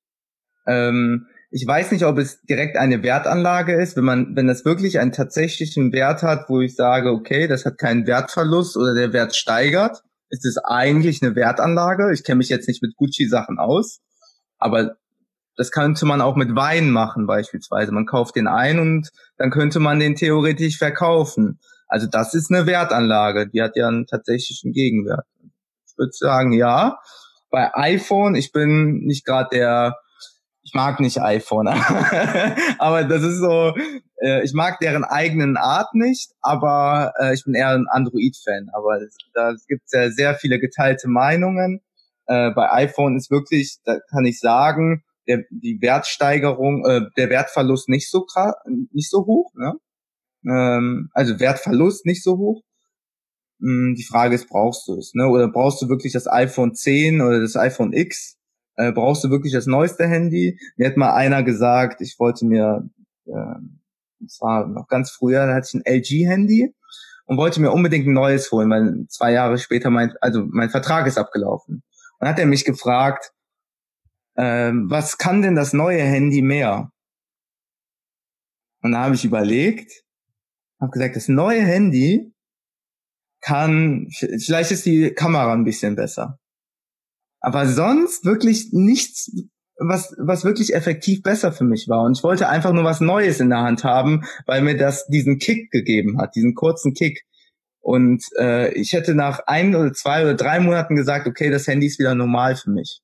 Ähm, 0.66 1.28
ich 1.52 1.66
weiß 1.66 1.92
nicht, 1.92 2.06
ob 2.06 2.18
es 2.20 2.42
direkt 2.44 2.78
eine 2.78 3.02
Wertanlage 3.02 3.74
ist, 3.74 3.98
wenn 3.98 4.04
man, 4.04 4.36
wenn 4.36 4.48
das 4.48 4.66
wirklich 4.66 5.00
einen 5.00 5.12
tatsächlichen 5.12 5.92
Wert 5.92 6.22
hat, 6.22 6.48
wo 6.48 6.62
ich 6.62 6.76
sage, 6.76 7.10
okay, 7.10 7.48
das 7.48 7.66
hat 7.66 7.78
keinen 7.78 8.06
Wertverlust 8.06 8.78
oder 8.78 8.94
der 8.94 9.14
Wert 9.14 9.36
steigert, 9.36 10.04
ist 10.30 10.46
es 10.46 10.58
eigentlich 10.58 11.24
eine 11.24 11.36
Wertanlage. 11.36 12.14
Ich 12.14 12.24
kenne 12.24 12.38
mich 12.38 12.50
jetzt 12.50 12.68
nicht 12.68 12.84
mit 12.84 12.96
Gucci-Sachen 12.96 13.58
aus, 13.58 14.00
aber 14.60 14.98
das 15.56 15.72
könnte 15.72 16.06
man 16.06 16.22
auch 16.22 16.36
mit 16.36 16.56
Wein 16.56 16.92
machen 16.92 17.26
beispielsweise. 17.26 17.92
Man 17.92 18.06
kauft 18.06 18.36
den 18.36 18.48
ein 18.48 18.80
und 18.80 19.10
dann 19.38 19.50
könnte 19.50 19.80
man 19.80 20.00
den 20.00 20.16
theoretisch 20.16 20.78
verkaufen. 20.78 21.60
Also 21.88 22.06
das 22.06 22.36
ist 22.36 22.52
eine 22.52 22.68
Wertanlage, 22.68 23.50
die 23.50 23.62
hat 23.62 23.76
ja 23.76 23.88
einen 23.88 24.06
tatsächlichen 24.06 24.72
Gegenwert. 24.72 25.26
Ich 25.88 25.98
würde 25.98 26.12
sagen, 26.14 26.54
ja. 26.54 27.00
Bei 27.50 27.74
iPhone, 27.74 28.36
ich 28.36 28.52
bin 28.52 29.00
nicht 29.06 29.26
gerade 29.26 29.50
der 29.52 29.98
ich 30.70 30.76
mag 30.76 31.00
nicht 31.00 31.20
iPhone, 31.20 31.68
aber 32.78 33.04
das 33.04 33.24
ist 33.24 33.40
so, 33.40 33.74
äh, 34.22 34.44
ich 34.44 34.54
mag 34.54 34.80
deren 34.80 35.04
eigenen 35.04 35.58
Art 35.58 35.96
nicht, 35.96 36.32
aber 36.42 37.12
äh, 37.20 37.34
ich 37.34 37.44
bin 37.44 37.56
eher 37.56 37.70
ein 37.70 37.88
Android-Fan. 37.90 38.70
Aber 38.74 39.00
da 39.34 39.56
gibt 39.68 39.82
es 39.86 39.92
ja 39.92 40.12
sehr 40.12 40.36
viele 40.36 40.60
geteilte 40.60 41.08
Meinungen. 41.08 41.82
Äh, 42.28 42.52
bei 42.52 42.72
iPhone 42.72 43.18
ist 43.18 43.32
wirklich, 43.32 43.80
da 43.84 43.98
kann 44.12 44.26
ich 44.26 44.40
sagen, 44.40 45.04
der, 45.28 45.44
die 45.50 45.80
Wertsteigerung, 45.82 46.86
äh, 46.86 47.02
der 47.18 47.32
Wertverlust 47.32 47.90
nicht 47.90 48.12
so 48.12 48.28
nicht 48.92 49.10
so 49.10 49.26
hoch, 49.26 49.52
ne? 49.56 49.74
Ähm, 50.46 51.10
also 51.14 51.40
Wertverlust 51.40 52.06
nicht 52.06 52.24
so 52.24 52.38
hoch. 52.38 52.62
Hm, 53.60 53.96
die 53.98 54.06
Frage 54.06 54.36
ist, 54.36 54.50
brauchst 54.50 54.88
du 54.88 55.00
es, 55.00 55.14
ne? 55.16 55.28
Oder 55.28 55.48
brauchst 55.48 55.82
du 55.82 55.90
wirklich 55.90 56.14
das 56.14 56.28
iPhone 56.28 56.76
10 56.76 57.22
oder 57.22 57.42
das 57.42 57.56
iPhone 57.56 57.92
X? 57.92 58.39
Äh, 58.80 58.92
brauchst 58.92 59.24
du 59.24 59.30
wirklich 59.30 59.54
das 59.54 59.68
neueste 59.68 60.08
Handy? 60.08 60.60
Mir 60.78 60.88
hat 60.88 60.98
mal 60.98 61.14
einer 61.14 61.44
gesagt, 61.44 62.02
ich 62.02 62.18
wollte 62.20 62.46
mir 62.46 62.90
äh, 63.26 63.60
das 64.20 64.42
war 64.42 64.68
noch 64.68 64.88
ganz 64.88 65.12
früher, 65.12 65.46
da 65.46 65.56
hatte 65.56 65.68
ich 65.70 65.74
ein 65.74 65.86
LG-Handy 65.86 66.74
und 67.26 67.38
wollte 67.38 67.62
mir 67.62 67.72
unbedingt 67.72 68.08
ein 68.08 68.14
neues 68.14 68.52
holen, 68.52 68.70
weil 68.70 69.06
zwei 69.08 69.32
Jahre 69.32 69.58
später 69.58 69.90
mein, 69.90 70.14
also 70.22 70.46
mein 70.50 70.70
Vertrag 70.70 71.08
ist 71.08 71.18
abgelaufen. 71.18 71.84
Und 72.20 72.28
hat 72.28 72.40
er 72.40 72.46
mich 72.46 72.66
gefragt, 72.66 73.32
ähm, 74.36 74.90
was 74.90 75.18
kann 75.18 75.42
denn 75.42 75.56
das 75.56 75.74
neue 75.74 76.02
Handy 76.02 76.42
mehr? 76.42 76.92
Und 78.82 78.92
da 78.92 79.06
habe 79.06 79.16
ich 79.16 79.26
überlegt, 79.26 80.04
habe 80.80 80.92
gesagt, 80.92 81.16
das 81.16 81.28
neue 81.28 81.62
Handy 81.62 82.34
kann, 83.42 84.08
vielleicht 84.10 84.72
ist 84.72 84.86
die 84.86 85.12
Kamera 85.12 85.54
ein 85.54 85.64
bisschen 85.64 85.96
besser. 85.96 86.40
Aber 87.42 87.68
sonst 87.68 88.26
wirklich 88.26 88.70
nichts, 88.72 89.32
was, 89.78 90.14
was 90.18 90.44
wirklich 90.44 90.74
effektiv 90.74 91.24
besser 91.24 91.52
für 91.52 91.64
mich 91.64 91.88
war. 91.88 92.04
Und 92.04 92.18
ich 92.18 92.24
wollte 92.24 92.50
einfach 92.50 92.74
nur 92.74 92.84
was 92.84 93.00
Neues 93.00 93.40
in 93.40 93.50
der 93.50 93.60
Hand 93.60 93.84
haben, 93.84 94.26
weil 94.46 94.62
mir 94.62 94.78
das 94.78 95.08
diesen 95.08 95.40
Kick 95.40 95.72
gegeben 95.72 96.20
hat, 96.20 96.36
diesen 96.36 96.54
kurzen 96.54 96.94
Kick. 96.94 97.24
Und 97.80 98.24
äh, 98.38 98.74
ich 98.74 98.94
hätte 98.94 99.16
nach 99.16 99.40
ein 99.48 99.74
oder 99.74 99.94
zwei 99.94 100.24
oder 100.24 100.34
drei 100.34 100.60
Monaten 100.60 100.96
gesagt, 100.96 101.28
okay, 101.28 101.50
das 101.50 101.66
Handy 101.68 101.88
ist 101.88 102.00
wieder 102.00 102.14
normal 102.14 102.56
für 102.56 102.72
mich. 102.72 103.02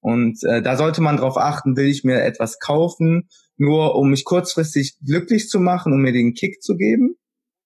Und 0.00 0.42
äh, 0.44 0.62
da 0.62 0.76
sollte 0.76 1.02
man 1.02 1.16
darauf 1.16 1.36
achten, 1.36 1.76
will 1.76 1.86
ich 1.86 2.04
mir 2.04 2.22
etwas 2.22 2.58
kaufen, 2.58 3.28
nur 3.56 3.96
um 3.96 4.10
mich 4.10 4.24
kurzfristig 4.24 4.96
glücklich 5.04 5.48
zu 5.48 5.60
machen, 5.60 5.92
um 5.92 6.00
mir 6.00 6.12
den 6.12 6.34
Kick 6.34 6.62
zu 6.62 6.76
geben? 6.76 7.16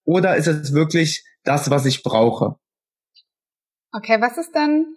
Oder 0.03 0.35
ist 0.35 0.47
es 0.47 0.73
wirklich 0.73 1.23
das, 1.43 1.69
was 1.69 1.85
ich 1.85 2.03
brauche? 2.03 2.55
Okay, 3.91 4.19
was 4.19 4.37
ist 4.37 4.51
dann, 4.53 4.87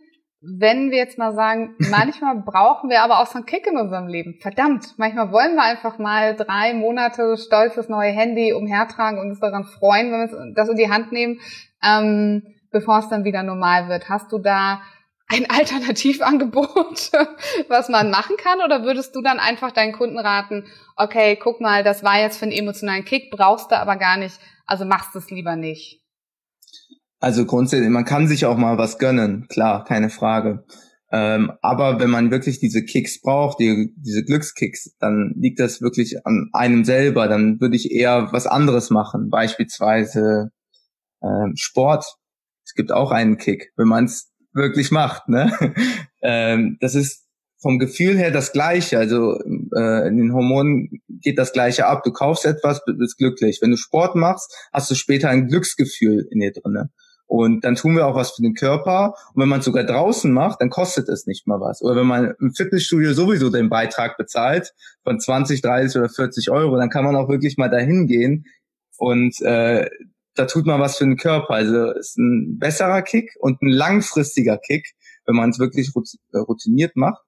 wenn 0.40 0.90
wir 0.90 0.98
jetzt 0.98 1.18
mal 1.18 1.34
sagen, 1.34 1.74
manchmal 1.90 2.36
brauchen 2.36 2.90
wir 2.90 3.02
aber 3.02 3.20
auch 3.20 3.26
so 3.26 3.36
einen 3.36 3.46
Kick 3.46 3.66
in 3.66 3.76
unserem 3.76 4.08
Leben. 4.08 4.38
Verdammt, 4.40 4.94
manchmal 4.98 5.32
wollen 5.32 5.54
wir 5.54 5.62
einfach 5.62 5.98
mal 5.98 6.36
drei 6.36 6.74
Monate 6.74 7.36
stolzes 7.36 7.88
neue 7.88 8.12
Handy 8.12 8.52
umhertragen 8.52 9.18
und 9.18 9.30
uns 9.30 9.40
daran 9.40 9.64
freuen, 9.64 10.12
wenn 10.12 10.30
wir 10.30 10.54
das 10.54 10.68
in 10.68 10.76
die 10.76 10.90
Hand 10.90 11.12
nehmen, 11.12 11.40
ähm, 11.82 12.42
bevor 12.70 12.98
es 12.98 13.08
dann 13.08 13.24
wieder 13.24 13.42
normal 13.42 13.88
wird. 13.88 14.08
Hast 14.08 14.30
du 14.32 14.38
da 14.38 14.80
ein 15.28 15.46
Alternativangebot, 15.50 17.12
was 17.68 17.88
man 17.88 18.10
machen 18.10 18.36
kann? 18.36 18.60
Oder 18.60 18.84
würdest 18.84 19.14
du 19.16 19.22
dann 19.22 19.40
einfach 19.40 19.72
deinen 19.72 19.92
Kunden 19.92 20.18
raten, 20.18 20.66
okay, 20.96 21.36
guck 21.36 21.60
mal, 21.60 21.82
das 21.82 22.04
war 22.04 22.20
jetzt 22.20 22.38
für 22.38 22.44
einen 22.44 22.52
emotionalen 22.52 23.04
Kick, 23.04 23.30
brauchst 23.30 23.70
du 23.70 23.78
aber 23.78 23.96
gar 23.96 24.16
nicht, 24.16 24.38
also 24.66 24.84
machst 24.84 25.14
es 25.16 25.30
lieber 25.30 25.56
nicht? 25.56 26.05
Also 27.26 27.44
grundsätzlich, 27.44 27.90
man 27.90 28.04
kann 28.04 28.28
sich 28.28 28.46
auch 28.46 28.56
mal 28.56 28.78
was 28.78 28.98
gönnen, 28.98 29.48
klar, 29.48 29.82
keine 29.82 30.10
Frage. 30.10 30.64
Ähm, 31.10 31.50
aber 31.60 31.98
wenn 31.98 32.08
man 32.08 32.30
wirklich 32.30 32.60
diese 32.60 32.84
Kicks 32.84 33.20
braucht, 33.20 33.58
die, 33.58 33.92
diese 33.96 34.22
Glückskicks, 34.22 34.94
dann 35.00 35.34
liegt 35.36 35.58
das 35.58 35.82
wirklich 35.82 36.24
an 36.24 36.50
einem 36.52 36.84
selber. 36.84 37.26
Dann 37.26 37.60
würde 37.60 37.74
ich 37.74 37.90
eher 37.90 38.28
was 38.30 38.46
anderes 38.46 38.90
machen, 38.90 39.28
beispielsweise 39.28 40.52
ähm, 41.20 41.54
Sport. 41.56 42.04
Es 42.64 42.74
gibt 42.74 42.92
auch 42.92 43.10
einen 43.10 43.38
Kick, 43.38 43.72
wenn 43.76 43.88
man 43.88 44.04
es 44.04 44.30
wirklich 44.52 44.92
macht. 44.92 45.28
Ne? 45.28 45.52
ähm, 46.22 46.76
das 46.80 46.94
ist 46.94 47.26
vom 47.60 47.80
Gefühl 47.80 48.16
her 48.16 48.30
das 48.30 48.52
Gleiche. 48.52 48.98
Also 48.98 49.32
äh, 49.74 50.06
in 50.06 50.16
den 50.16 50.32
Hormonen 50.32 51.02
geht 51.08 51.40
das 51.40 51.52
Gleiche 51.52 51.86
ab. 51.86 52.04
Du 52.04 52.12
kaufst 52.12 52.46
etwas, 52.46 52.82
bist 52.84 53.18
glücklich. 53.18 53.58
Wenn 53.60 53.72
du 53.72 53.76
Sport 53.76 54.14
machst, 54.14 54.54
hast 54.72 54.88
du 54.92 54.94
später 54.94 55.28
ein 55.28 55.48
Glücksgefühl 55.48 56.28
in 56.30 56.38
dir 56.38 56.52
drinne. 56.52 56.90
Und 57.26 57.64
dann 57.64 57.74
tun 57.74 57.96
wir 57.96 58.06
auch 58.06 58.14
was 58.14 58.32
für 58.32 58.42
den 58.42 58.54
Körper. 58.54 59.14
Und 59.34 59.42
wenn 59.42 59.48
man 59.48 59.58
es 59.58 59.64
sogar 59.64 59.84
draußen 59.84 60.32
macht, 60.32 60.60
dann 60.60 60.70
kostet 60.70 61.08
es 61.08 61.26
nicht 61.26 61.46
mal 61.46 61.60
was. 61.60 61.82
Oder 61.82 61.96
wenn 61.96 62.06
man 62.06 62.34
im 62.40 62.54
Fitnessstudio 62.54 63.12
sowieso 63.14 63.50
den 63.50 63.68
Beitrag 63.68 64.16
bezahlt 64.16 64.74
von 65.02 65.18
20, 65.18 65.60
30 65.60 65.98
oder 65.98 66.08
40 66.08 66.50
Euro, 66.50 66.76
dann 66.76 66.90
kann 66.90 67.04
man 67.04 67.16
auch 67.16 67.28
wirklich 67.28 67.56
mal 67.56 67.68
dahin 67.68 68.06
gehen 68.06 68.46
und 68.98 69.40
äh, 69.42 69.88
da 70.34 70.44
tut 70.46 70.66
man 70.66 70.80
was 70.80 70.98
für 70.98 71.04
den 71.04 71.16
Körper. 71.16 71.54
Also 71.54 71.92
ist 71.92 72.18
ein 72.18 72.58
besserer 72.58 73.02
Kick 73.02 73.34
und 73.40 73.60
ein 73.62 73.70
langfristiger 73.70 74.58
Kick, 74.58 74.94
wenn 75.24 75.36
man 75.36 75.50
es 75.50 75.58
wirklich 75.58 75.90
äh, 76.32 76.38
routiniert 76.38 76.96
macht. 76.96 77.22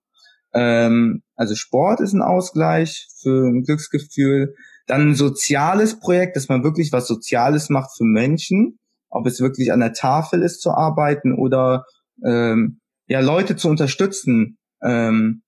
Ähm, 0.52 1.22
also 1.34 1.54
Sport 1.54 2.00
ist 2.00 2.12
ein 2.12 2.22
Ausgleich 2.22 3.08
für 3.20 3.48
ein 3.48 3.64
Glücksgefühl. 3.64 4.54
Dann 4.86 5.10
ein 5.10 5.14
soziales 5.14 5.98
Projekt, 5.98 6.36
dass 6.36 6.48
man 6.48 6.64
wirklich 6.64 6.92
was 6.92 7.06
Soziales 7.06 7.68
macht 7.70 7.96
für 7.96 8.04
Menschen, 8.04 8.78
ob 9.10 9.26
es 9.26 9.40
wirklich 9.40 9.72
an 9.72 9.80
der 9.80 9.92
Tafel 9.92 10.42
ist 10.42 10.60
zu 10.60 10.70
arbeiten 10.70 11.34
oder 11.34 11.84
ähm, 12.24 12.80
ja 13.06 13.20
Leute 13.20 13.56
zu 13.56 13.68
unterstützen. 13.68 14.58
Ähm, 14.82 15.42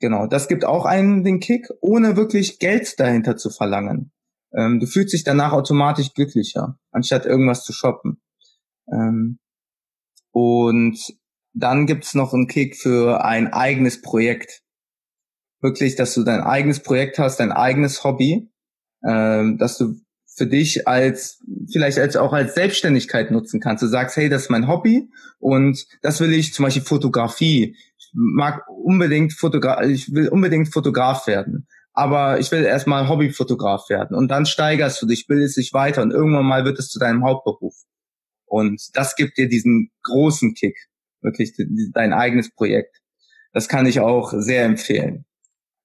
genau, 0.00 0.26
das 0.26 0.48
gibt 0.48 0.64
auch 0.64 0.84
einen 0.84 1.24
den 1.24 1.40
Kick, 1.40 1.68
ohne 1.80 2.16
wirklich 2.16 2.58
Geld 2.58 2.98
dahinter 2.98 3.36
zu 3.36 3.50
verlangen. 3.50 4.12
Ähm, 4.54 4.80
du 4.80 4.86
fühlst 4.86 5.12
dich 5.14 5.24
danach 5.24 5.52
automatisch 5.52 6.12
glücklicher, 6.14 6.78
anstatt 6.90 7.26
irgendwas 7.26 7.64
zu 7.64 7.72
shoppen. 7.72 8.20
Ähm, 8.92 9.38
und 10.30 10.98
dann 11.54 11.86
gibt's 11.86 12.14
noch 12.14 12.32
einen 12.32 12.46
Kick 12.46 12.76
für 12.76 13.24
ein 13.24 13.52
eigenes 13.52 14.00
Projekt. 14.00 14.62
Wirklich, 15.60 15.96
dass 15.96 16.14
du 16.14 16.24
dein 16.24 16.40
eigenes 16.40 16.80
Projekt 16.82 17.18
hast, 17.18 17.38
dein 17.38 17.52
eigenes 17.52 18.04
Hobby, 18.04 18.50
ähm, 19.06 19.58
dass 19.58 19.78
du 19.78 19.96
für 20.34 20.46
dich 20.46 20.88
als 20.88 21.42
vielleicht 21.70 21.98
als 21.98 22.16
auch 22.16 22.32
als 22.32 22.54
Selbstständigkeit 22.54 23.30
nutzen 23.30 23.60
kannst. 23.60 23.82
Du 23.82 23.86
sagst, 23.86 24.16
hey, 24.16 24.28
das 24.28 24.42
ist 24.42 24.50
mein 24.50 24.68
Hobby 24.68 25.10
und 25.38 25.84
das 26.02 26.20
will 26.20 26.32
ich 26.32 26.54
zum 26.54 26.64
Beispiel 26.64 26.82
Fotografie. 26.82 27.76
Ich 27.98 28.10
mag 28.14 28.62
unbedingt 28.68 29.32
Fotograf, 29.32 29.82
ich 29.82 30.12
will 30.12 30.28
unbedingt 30.28 30.72
Fotograf 30.72 31.26
werden 31.26 31.66
aber 31.92 32.38
ich 32.38 32.50
will 32.50 32.64
erstmal 32.64 33.08
Hobbyfotograf 33.08 33.88
werden 33.90 34.16
und 34.16 34.28
dann 34.28 34.46
steigerst 34.46 35.00
du 35.02 35.06
dich, 35.06 35.26
bildest 35.26 35.56
dich 35.56 35.72
weiter 35.72 36.02
und 36.02 36.10
irgendwann 36.10 36.46
mal 36.46 36.64
wird 36.64 36.78
es 36.78 36.88
zu 36.88 36.98
deinem 36.98 37.24
Hauptberuf. 37.24 37.74
Und 38.46 38.82
das 38.94 39.16
gibt 39.16 39.38
dir 39.38 39.48
diesen 39.48 39.90
großen 40.02 40.54
Kick, 40.54 40.76
wirklich 41.20 41.54
dein 41.92 42.12
eigenes 42.12 42.50
Projekt. 42.54 42.98
Das 43.52 43.68
kann 43.68 43.86
ich 43.86 44.00
auch 44.00 44.32
sehr 44.34 44.64
empfehlen. 44.64 45.24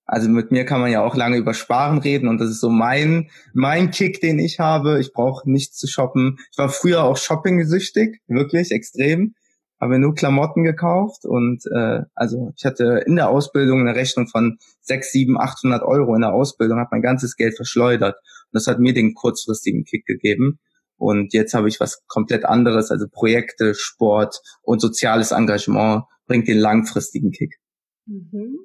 Also 0.07 0.29
mit 0.29 0.51
mir 0.51 0.65
kann 0.65 0.81
man 0.81 0.91
ja 0.91 1.03
auch 1.03 1.15
lange 1.15 1.37
über 1.37 1.53
Sparen 1.53 1.99
reden 1.99 2.29
und 2.29 2.39
das 2.39 2.49
ist 2.49 2.61
so 2.61 2.69
mein 2.69 3.29
mein 3.53 3.91
Kick, 3.91 4.21
den 4.21 4.39
ich 4.39 4.59
habe. 4.59 4.99
Ich 4.99 5.13
brauche 5.13 5.49
nichts 5.49 5.77
zu 5.77 5.87
shoppen. 5.87 6.39
Ich 6.51 6.57
war 6.57 6.69
früher 6.69 7.03
auch 7.03 7.17
shopping-süchtig, 7.17 8.21
wirklich 8.27 8.71
extrem 8.71 9.35
habe 9.79 9.99
nur 9.99 10.15
Klamotten 10.15 10.63
gekauft 10.63 11.25
und 11.25 11.63
äh, 11.67 12.01
also 12.15 12.51
ich 12.55 12.65
hatte 12.65 13.03
in 13.05 13.15
der 13.15 13.29
Ausbildung 13.29 13.81
eine 13.81 13.95
Rechnung 13.95 14.27
von 14.27 14.57
sechs, 14.81 15.11
sieben, 15.11 15.39
achthundert 15.39 15.83
Euro 15.83 16.15
in 16.15 16.21
der 16.21 16.33
Ausbildung, 16.33 16.79
habe 16.79 16.89
mein 16.91 17.01
ganzes 17.01 17.35
Geld 17.35 17.55
verschleudert 17.55 18.15
und 18.15 18.53
das 18.53 18.67
hat 18.67 18.79
mir 18.79 18.93
den 18.93 19.13
kurzfristigen 19.13 19.83
Kick 19.83 20.05
gegeben 20.05 20.59
und 20.97 21.33
jetzt 21.33 21.53
habe 21.53 21.67
ich 21.67 21.79
was 21.79 22.03
komplett 22.07 22.45
anderes, 22.45 22.89
also 22.89 23.05
Projekte, 23.11 23.75
Sport 23.75 24.41
und 24.63 24.81
soziales 24.81 25.31
Engagement 25.31 26.05
bringt 26.25 26.47
den 26.47 26.57
langfristigen 26.57 27.31
Kick. 27.31 27.57
Mhm. 28.05 28.57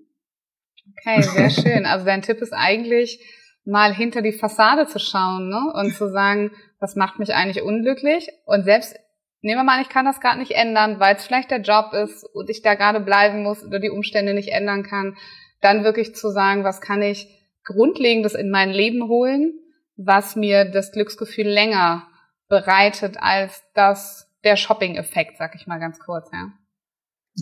Okay, 1.05 1.23
sehr 1.23 1.51
schön. 1.51 1.87
Also 1.87 2.07
dein 2.07 2.23
Tipp 2.23 2.41
ist 2.41 2.53
eigentlich 2.53 3.21
mal 3.65 3.95
hinter 3.95 4.23
die 4.23 4.33
Fassade 4.33 4.87
zu 4.87 4.99
schauen 4.99 5.49
ne? 5.49 5.73
und 5.75 5.95
zu 5.95 6.09
sagen, 6.09 6.53
was 6.81 6.97
macht 6.97 7.19
mich 7.19 7.35
eigentlich 7.35 7.63
unglücklich 7.63 8.29
und 8.45 8.65
selbst 8.65 8.97
nehmen 9.41 9.61
wir 9.61 9.65
mal 9.65 9.77
an, 9.77 9.83
ich 9.83 9.89
kann 9.89 10.05
das 10.05 10.21
gerade 10.21 10.39
nicht 10.39 10.53
ändern, 10.53 11.01
weil 11.01 11.17
es 11.17 11.25
vielleicht 11.25 11.51
der 11.51 11.61
Job 11.61 11.93
ist 11.93 12.25
und 12.35 12.51
ich 12.51 12.63
da 12.63 12.75
gerade 12.75 13.01
bleiben 13.01 13.43
muss 13.43 13.65
oder 13.65 13.79
die 13.79 13.91
Umstände 13.91 14.35
nicht 14.35 14.51
ändern 14.51 14.83
kann, 14.83 15.17
dann 15.61 15.85
wirklich 15.85 16.15
zu 16.15 16.31
sagen, 16.31 16.65
was 16.65 16.81
kann 16.81 17.03
ich 17.03 17.29
Grundlegendes 17.65 18.35
in 18.35 18.51
mein 18.51 18.71
Leben 18.71 19.09
holen, 19.09 19.55
was 19.97 20.35
mir 20.35 20.65
das 20.65 20.91
Glücksgefühl 20.93 21.47
länger 21.47 22.09
bereitet 22.49 23.17
als 23.21 23.63
das 23.75 24.29
der 24.45 24.57
Shopping-Effekt, 24.57 25.39
sag 25.39 25.55
ich 25.55 25.69
mal 25.69 25.79
ganz 25.79 26.01
kurz, 26.01 26.29
ja. 26.33 26.53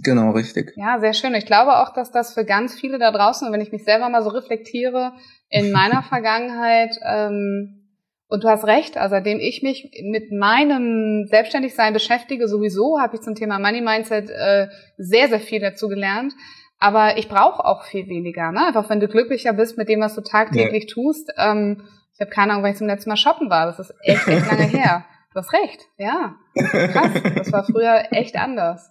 Genau, 0.04 0.30
richtig. 0.30 0.72
Ja, 0.76 1.00
sehr 1.00 1.14
schön. 1.14 1.34
Ich 1.34 1.46
glaube 1.46 1.78
auch, 1.78 1.92
dass 1.92 2.12
das 2.12 2.34
für 2.34 2.44
ganz 2.44 2.78
viele 2.78 2.98
da 2.98 3.10
draußen, 3.10 3.52
wenn 3.52 3.60
ich 3.60 3.72
mich 3.72 3.84
selber 3.84 4.08
mal 4.08 4.22
so 4.22 4.30
reflektiere, 4.30 5.12
in 5.48 5.72
meiner 5.72 6.02
Vergangenheit 6.02 6.96
ähm, 7.04 7.80
und 8.28 8.44
du 8.44 8.48
hast 8.48 8.64
recht, 8.64 8.96
also 8.96 9.16
seitdem 9.16 9.40
ich 9.40 9.62
mich 9.62 9.90
mit 10.04 10.30
meinem 10.30 11.26
Selbstständigsein 11.26 11.92
beschäftige, 11.92 12.46
sowieso 12.46 13.00
habe 13.00 13.16
ich 13.16 13.22
zum 13.22 13.34
Thema 13.34 13.58
Money 13.58 13.80
Mindset 13.80 14.30
äh, 14.30 14.68
sehr, 14.96 15.28
sehr 15.28 15.40
viel 15.40 15.60
dazu 15.60 15.88
gelernt. 15.88 16.32
Aber 16.78 17.18
ich 17.18 17.28
brauche 17.28 17.64
auch 17.64 17.84
viel 17.84 18.08
weniger. 18.08 18.52
Ne? 18.52 18.68
Einfach 18.68 18.88
wenn 18.88 19.00
du 19.00 19.08
glücklicher 19.08 19.52
bist 19.52 19.76
mit 19.76 19.88
dem, 19.88 20.00
was 20.00 20.14
du 20.14 20.22
tagtäglich 20.22 20.84
ja. 20.84 20.94
tust. 20.94 21.30
Ähm, 21.36 21.82
ich 22.14 22.20
habe 22.20 22.30
keine 22.30 22.52
Ahnung, 22.52 22.64
weil 22.64 22.72
ich 22.72 22.78
zum 22.78 22.86
letzten 22.86 23.10
Mal 23.10 23.16
shoppen 23.16 23.50
war. 23.50 23.66
Das 23.66 23.80
ist 23.80 23.92
echt, 24.02 24.26
echt 24.28 24.50
lange 24.50 24.62
her. 24.78 25.04
Du 25.32 25.40
hast 25.40 25.52
recht, 25.52 25.86
ja. 25.98 26.36
Krass. 26.56 27.10
Das 27.36 27.52
war 27.52 27.64
früher 27.64 28.04
echt 28.12 28.36
anders. 28.36 28.90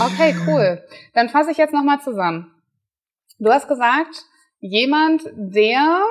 Okay, 0.00 0.34
cool. 0.46 0.82
Dann 1.14 1.28
fasse 1.28 1.50
ich 1.50 1.58
jetzt 1.58 1.74
nochmal 1.74 2.00
zusammen. 2.00 2.54
Du 3.38 3.50
hast 3.50 3.68
gesagt, 3.68 4.24
jemand, 4.60 5.22
der 5.34 6.02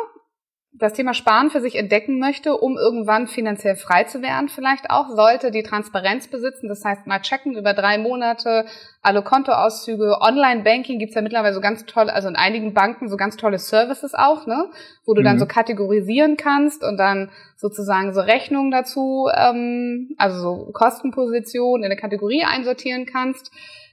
das 0.73 0.93
Thema 0.93 1.13
Sparen 1.13 1.49
für 1.49 1.59
sich 1.59 1.75
entdecken 1.75 2.17
möchte, 2.17 2.55
um 2.55 2.77
irgendwann 2.77 3.27
finanziell 3.27 3.75
frei 3.75 4.05
zu 4.05 4.21
werden, 4.21 4.47
vielleicht 4.47 4.89
auch, 4.89 5.09
sollte 5.09 5.51
die 5.51 5.63
Transparenz 5.63 6.29
besitzen. 6.29 6.69
Das 6.69 6.85
heißt, 6.85 7.07
mal 7.07 7.19
checken 7.19 7.57
über 7.57 7.73
drei 7.73 7.97
Monate, 7.97 8.65
alle 9.01 9.21
Kontoauszüge, 9.21 10.17
Online-Banking 10.21 10.97
gibt's 10.97 11.15
ja 11.15 11.21
mittlerweile 11.21 11.53
so 11.53 11.59
ganz 11.59 11.85
toll, 11.85 12.09
also 12.09 12.29
in 12.29 12.37
einigen 12.37 12.73
Banken 12.73 13.09
so 13.09 13.17
ganz 13.17 13.35
tolle 13.35 13.59
Services 13.59 14.13
auch, 14.13 14.47
ne? 14.47 14.69
Wo 15.05 15.13
du 15.13 15.21
mhm. 15.21 15.25
dann 15.25 15.39
so 15.39 15.45
kategorisieren 15.45 16.37
kannst 16.37 16.85
und 16.85 16.95
dann 16.97 17.31
sozusagen 17.57 18.13
so 18.13 18.21
Rechnungen 18.21 18.71
dazu, 18.71 19.27
ähm, 19.35 20.15
also 20.17 20.39
so 20.39 20.71
Kostenpositionen 20.71 21.83
in 21.83 21.91
eine 21.91 21.99
Kategorie 21.99 22.45
einsortieren 22.45 23.05
kannst. 23.05 23.51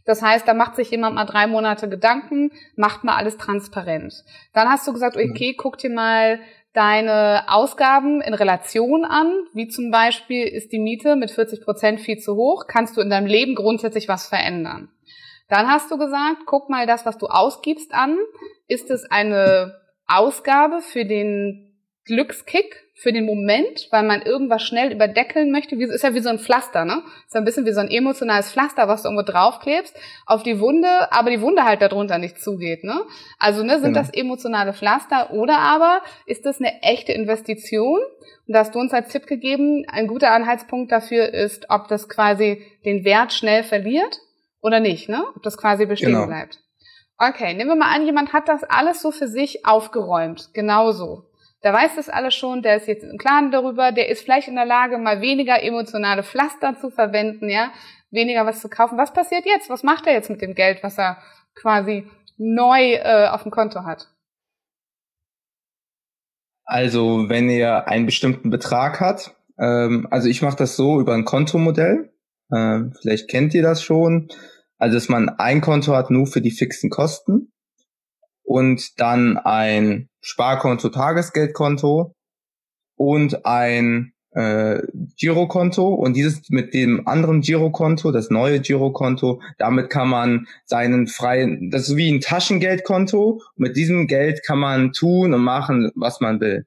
Das 0.09 0.23
heißt, 0.23 0.49
da 0.49 0.55
macht 0.55 0.75
sich 0.75 0.91
jemand 0.91 1.17
mal 1.17 1.27
drei 1.27 1.47
Monate 1.47 1.87
Gedanken, 1.87 2.51
macht 2.77 3.05
mal 3.05 3.17
alles 3.17 3.37
transparent. 3.37 4.25
Dann 4.55 4.67
hast 4.71 4.89
du 4.89 4.95
gesagt, 4.95 5.17
mhm. 5.17 5.33
okay, 5.33 5.55
guck 5.55 5.77
dir 5.77 5.91
mal 5.91 6.41
deine 6.73 7.45
Ausgaben 7.49 8.23
in 8.23 8.33
Relation 8.33 9.05
an, 9.05 9.31
wie 9.53 9.69
zum 9.69 9.91
Beispiel 9.91 10.47
ist 10.47 10.73
die 10.73 10.79
Miete 10.79 11.15
mit 11.15 11.31
40 11.31 11.61
Prozent 11.61 12.01
viel 12.01 12.17
zu 12.17 12.37
hoch, 12.37 12.65
kannst 12.67 12.97
du 12.97 13.03
in 13.03 13.11
deinem 13.11 13.27
Leben 13.27 13.55
grundsätzlich 13.55 14.09
was 14.09 14.27
verändern. 14.27 14.89
Dann 15.51 15.69
hast 15.69 15.91
du 15.91 15.99
gesagt, 15.99 16.47
guck 16.47 16.71
mal 16.71 16.87
das, 16.87 17.05
was 17.05 17.19
du 17.19 17.27
ausgibst 17.27 17.93
an, 17.93 18.17
ist 18.67 18.91
es 18.91 19.05
eine 19.11 19.75
Ausgabe 20.07 20.81
für 20.81 21.05
den 21.05 21.77
Glückskick, 22.07 22.83
für 22.99 23.13
den 23.13 23.27
Moment, 23.27 23.87
weil 23.93 24.03
man 24.03 24.23
irgendwas 24.23 24.65
schnell 24.65 24.93
überdeckeln 24.93 25.53
möchte. 25.53 25.77
Ist 25.77 26.03
ja 26.03 26.15
wie 26.15 26.21
so 26.21 26.31
ein 26.31 26.41
Pflaster, 26.41 26.85
ne? 26.85 27.05
Ist 27.27 27.35
ja 27.35 27.41
ein 27.41 27.45
bisschen 27.45 27.65
wie 27.65 27.73
so 27.73 27.79
ein 27.79 27.91
emotionales 27.91 28.51
Pflaster, 28.51 28.89
was 28.89 29.03
du 29.03 29.09
irgendwo 29.09 29.31
draufklebst 29.31 29.97
auf 30.27 30.43
die 30.43 30.59
Wunde, 30.59 30.89
aber 31.13 31.31
die 31.31 31.41
Wunde 31.41 31.65
halt 31.65 31.81
darunter 31.81 32.19
nicht 32.19 32.41
zugeht, 32.41 32.83
ne? 32.83 33.01
Also, 33.39 33.63
ne, 33.63 33.75
sind 33.79 33.95
genau. 33.95 34.01
das 34.01 34.13
emotionale 34.13 34.73
Pflaster 34.73 35.33
oder 35.33 35.59
aber 35.59 36.03
ist 36.27 36.45
das 36.45 36.59
eine 36.59 36.83
echte 36.83 37.13
Investition? 37.13 38.01
Und 38.49 38.55
da 38.55 38.61
hast 38.61 38.75
du 38.75 38.81
uns 38.81 38.93
als 38.93 39.11
Tipp 39.11 39.29
gegeben, 39.29 39.85
ein 39.87 40.09
guter 40.09 40.33
Anhaltspunkt 40.33 40.91
dafür 40.91 41.33
ist, 41.33 41.67
ob 41.71 41.87
das 41.87 42.09
quasi 42.09 42.65
den 42.85 43.05
Wert 43.05 43.33
schnell 43.33 43.63
verliert 43.63 44.19
oder 44.61 44.81
nicht, 44.81 45.09
ne? 45.09 45.23
Ob 45.37 45.45
das 45.45 45.57
quasi 45.57 45.87
bestehen 45.87 46.15
genau. 46.15 46.27
bleibt. 46.27 46.59
Okay, 47.17 47.55
nehmen 47.55 47.71
wir 47.71 47.77
mal 47.77 47.95
an, 47.95 48.07
jemand 48.07 48.33
hat 48.33 48.49
das 48.49 48.65
alles 48.65 49.03
so 49.03 49.13
für 49.13 49.29
sich 49.29 49.65
aufgeräumt, 49.65 50.51
genauso 50.53 51.28
der 51.65 51.73
weiß 51.73 51.97
das 51.97 52.09
alles 52.09 52.35
schon, 52.35 52.63
der 52.63 52.77
ist 52.77 52.87
jetzt 52.87 53.05
im 53.05 53.19
Klaren 53.19 53.51
darüber, 53.51 53.91
der 53.91 54.09
ist 54.09 54.23
vielleicht 54.23 54.49
in 54.49 54.55
der 54.55 54.67
Lage, 54.67 54.99
mal 54.99 55.21
weniger 55.21 55.63
emotionale 55.63 56.23
Pflaster 56.23 56.77
zu 56.79 56.91
verwenden, 56.91 57.49
ja, 57.49 57.73
weniger 58.11 58.47
was 58.47 58.61
zu 58.61 58.69
kaufen. 58.69 58.99
Was 58.99 59.13
passiert 59.13 59.45
jetzt? 59.45 59.69
Was 59.69 59.83
macht 59.83 60.07
er 60.07 60.13
jetzt 60.13 60.31
mit 60.31 60.41
dem 60.41 60.55
Geld, 60.55 60.83
was 60.83 60.99
er 60.99 61.19
quasi 61.55 62.07
neu 62.37 62.93
äh, 62.95 63.29
auf 63.29 63.43
dem 63.43 63.51
Konto 63.51 63.85
hat? 63.85 64.09
Also, 66.65 67.29
wenn 67.29 67.49
er 67.49 67.89
einen 67.89 68.07
bestimmten 68.07 68.51
Betrag 68.51 69.01
hat, 69.01 69.35
ähm, 69.59 70.07
also 70.11 70.29
ich 70.29 70.43
mache 70.43 70.57
das 70.57 70.77
so 70.77 71.01
über 71.01 71.15
ein 71.15 71.25
Kontomodell. 71.25 72.13
Ähm, 72.55 72.93
vielleicht 73.01 73.29
kennt 73.29 73.55
ihr 73.55 73.63
das 73.63 73.83
schon. 73.83 74.29
Also, 74.79 74.95
dass 74.95 75.09
man 75.09 75.29
ein 75.29 75.61
Konto 75.61 75.95
hat 75.97 76.11
nur 76.11 76.27
für 76.27 76.41
die 76.41 76.51
fixen 76.51 76.91
Kosten 76.91 77.53
und 78.49 78.99
dann 78.99 79.37
ein 79.37 80.09
Sparkonto, 80.23 80.89
Tagesgeldkonto 80.89 82.15
und 82.97 83.45
ein 83.45 84.15
äh, 84.31 84.81
Girokonto 85.19 85.89
und 85.89 86.15
dieses 86.15 86.49
mit 86.49 86.73
dem 86.73 87.07
anderen 87.07 87.43
Girokonto, 87.43 88.11
das 88.11 88.31
neue 88.31 88.61
Girokonto, 88.61 89.43
damit 89.59 89.91
kann 89.91 90.09
man 90.09 90.49
seinen 90.65 91.09
freien, 91.09 91.71
das 91.71 91.91
ist 91.91 91.97
wie 91.97 92.11
ein 92.11 92.23
Taschengeldkonto, 92.23 93.43
mit 93.57 93.77
diesem 93.77 94.07
Geld 94.07 94.43
kann 94.43 94.61
man 94.61 94.93
tun 94.93 95.35
und 95.35 95.43
machen, 95.43 95.93
was 95.95 96.21
man 96.21 96.41
will. 96.41 96.65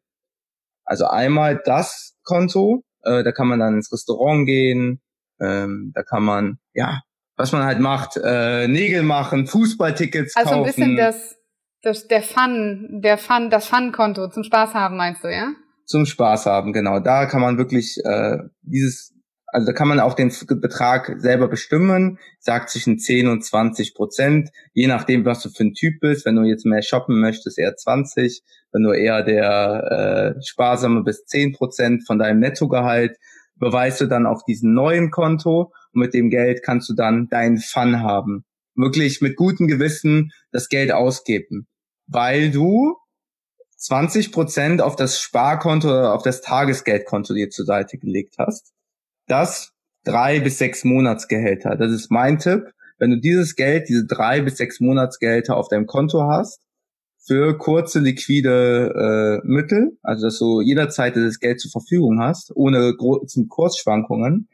Also 0.86 1.08
einmal 1.08 1.60
das 1.66 2.16
Konto, 2.24 2.84
äh, 3.02 3.24
da 3.24 3.32
kann 3.32 3.48
man 3.48 3.60
dann 3.60 3.74
ins 3.74 3.92
Restaurant 3.92 4.46
gehen, 4.46 5.02
ähm, 5.40 5.94
da 5.96 6.04
kann 6.04 6.22
man, 6.22 6.60
ja, 6.76 7.02
was 7.38 7.52
man 7.54 7.64
halt 7.64 7.80
macht, 7.80 8.20
äh, 8.24 8.68
Nägel 8.68 9.02
machen, 9.02 9.48
Fußballtickets 9.48 10.36
also 10.36 10.50
kaufen. 10.52 10.66
Also 10.66 10.70
ein 10.70 10.76
bisschen 10.76 10.98
das 10.98 11.41
das, 11.82 12.08
der 12.08 12.22
Fun, 12.22 13.02
der 13.04 13.18
Fun, 13.18 13.50
das 13.50 13.68
Fun-Konto 13.68 14.30
zum 14.30 14.44
Spaß 14.44 14.74
haben, 14.74 14.98
meinst 14.98 15.24
du, 15.24 15.30
ja? 15.30 15.54
Zum 15.86 16.06
Spaß 16.06 16.46
haben, 16.46 16.74
genau. 16.74 17.00
Da 17.00 17.26
kann 17.26 17.42
man 17.42 17.58
wirklich 17.58 17.98
äh, 18.06 18.38
dieses, 18.62 19.14
also 19.48 19.68
da 19.68 19.74
kann 19.74 19.88
man 19.88 20.00
auch 20.00 20.14
den 20.14 20.32
Betrag 20.62 21.16
selber 21.18 21.48
bestimmen, 21.48 22.20
sagt 22.40 22.70
zwischen 22.70 23.00
10 23.00 23.28
und 23.28 23.44
20 23.44 23.96
Prozent, 23.96 24.50
je 24.74 24.88
nachdem, 24.88 25.26
was 25.26 25.42
du 25.42 25.50
für 25.50 25.64
ein 25.64 25.74
Typ 25.74 26.00
bist. 26.00 26.26
Wenn 26.26 26.36
du 26.36 26.44
jetzt 26.44 26.66
mehr 26.66 26.84
shoppen 26.84 27.20
möchtest, 27.20 27.58
eher 27.58 27.76
20. 27.76 28.42
Wenn 28.72 28.84
du 28.84 28.92
eher 28.92 29.24
der 29.24 30.36
äh, 30.38 30.44
sparsame 30.44 31.04
bis 31.04 31.26
10 31.26 31.54
Prozent 31.54 32.06
von 32.06 32.20
deinem 32.20 32.40
Nettogehalt, 32.40 33.18
beweist 33.56 34.02
du 34.02 34.06
dann 34.06 34.26
auf 34.26 34.46
diesem 34.46 34.74
neuen 34.74 35.12
Konto 35.12 35.74
und 35.94 36.00
mit 36.00 36.14
dem 36.14 36.30
Geld 36.30 36.64
kannst 36.64 36.90
du 36.90 36.94
dann 36.94 37.28
deinen 37.28 37.58
Fun 37.58 38.02
haben. 38.02 38.46
Wirklich 38.76 39.20
mit 39.20 39.36
gutem 39.36 39.68
Gewissen 39.68 40.32
das 40.52 40.70
Geld 40.70 40.94
ausgeben 40.94 41.68
weil 42.12 42.52
du 42.52 42.98
20 43.78 44.32
Prozent 44.32 44.82
auf 44.82 44.96
das 44.96 45.20
Sparkonto 45.20 45.90
oder 45.90 46.14
auf 46.14 46.24
das 46.24 46.42
Tagesgeldkonto 46.42 47.34
dir 47.34 47.50
zur 47.50 47.66
Seite 47.66 47.98
gelegt 47.98 48.36
hast. 48.38 48.74
Das 49.28 49.72
drei 50.04 50.40
bis 50.40 50.58
sechs 50.58 50.84
Monatsgehälter. 50.84 51.76
Das 51.78 51.92
ist 51.92 52.12
mein 52.12 52.38
Tipp. 52.38 52.74
Wenn 53.00 53.12
du 53.12 53.20
dieses 53.20 53.56
Geld, 53.56 53.90
diese 53.90 54.06
drei 54.06 54.42
bis 54.42 54.58
sechs 54.58 54.80
Monatsgehälter 54.80 55.58
auf 55.58 55.70
deinem 55.70 55.88
Konto 55.88 56.24
hast, 56.24 56.62
für 57.26 57.58
kurze 57.58 58.00
liquide 58.00 59.42
äh, 59.44 59.48
Mittel, 59.48 59.98
also 60.02 60.28
dass 60.28 60.40
du 60.40 60.62
jederzeit 60.62 61.16
das 61.16 61.40
Geld 61.40 61.60
zur 61.60 61.72
Verfügung 61.72 62.20
hast, 62.20 62.52
ohne 62.56 62.94
großen 62.96 63.48
Kursschwankungen. 63.48 64.50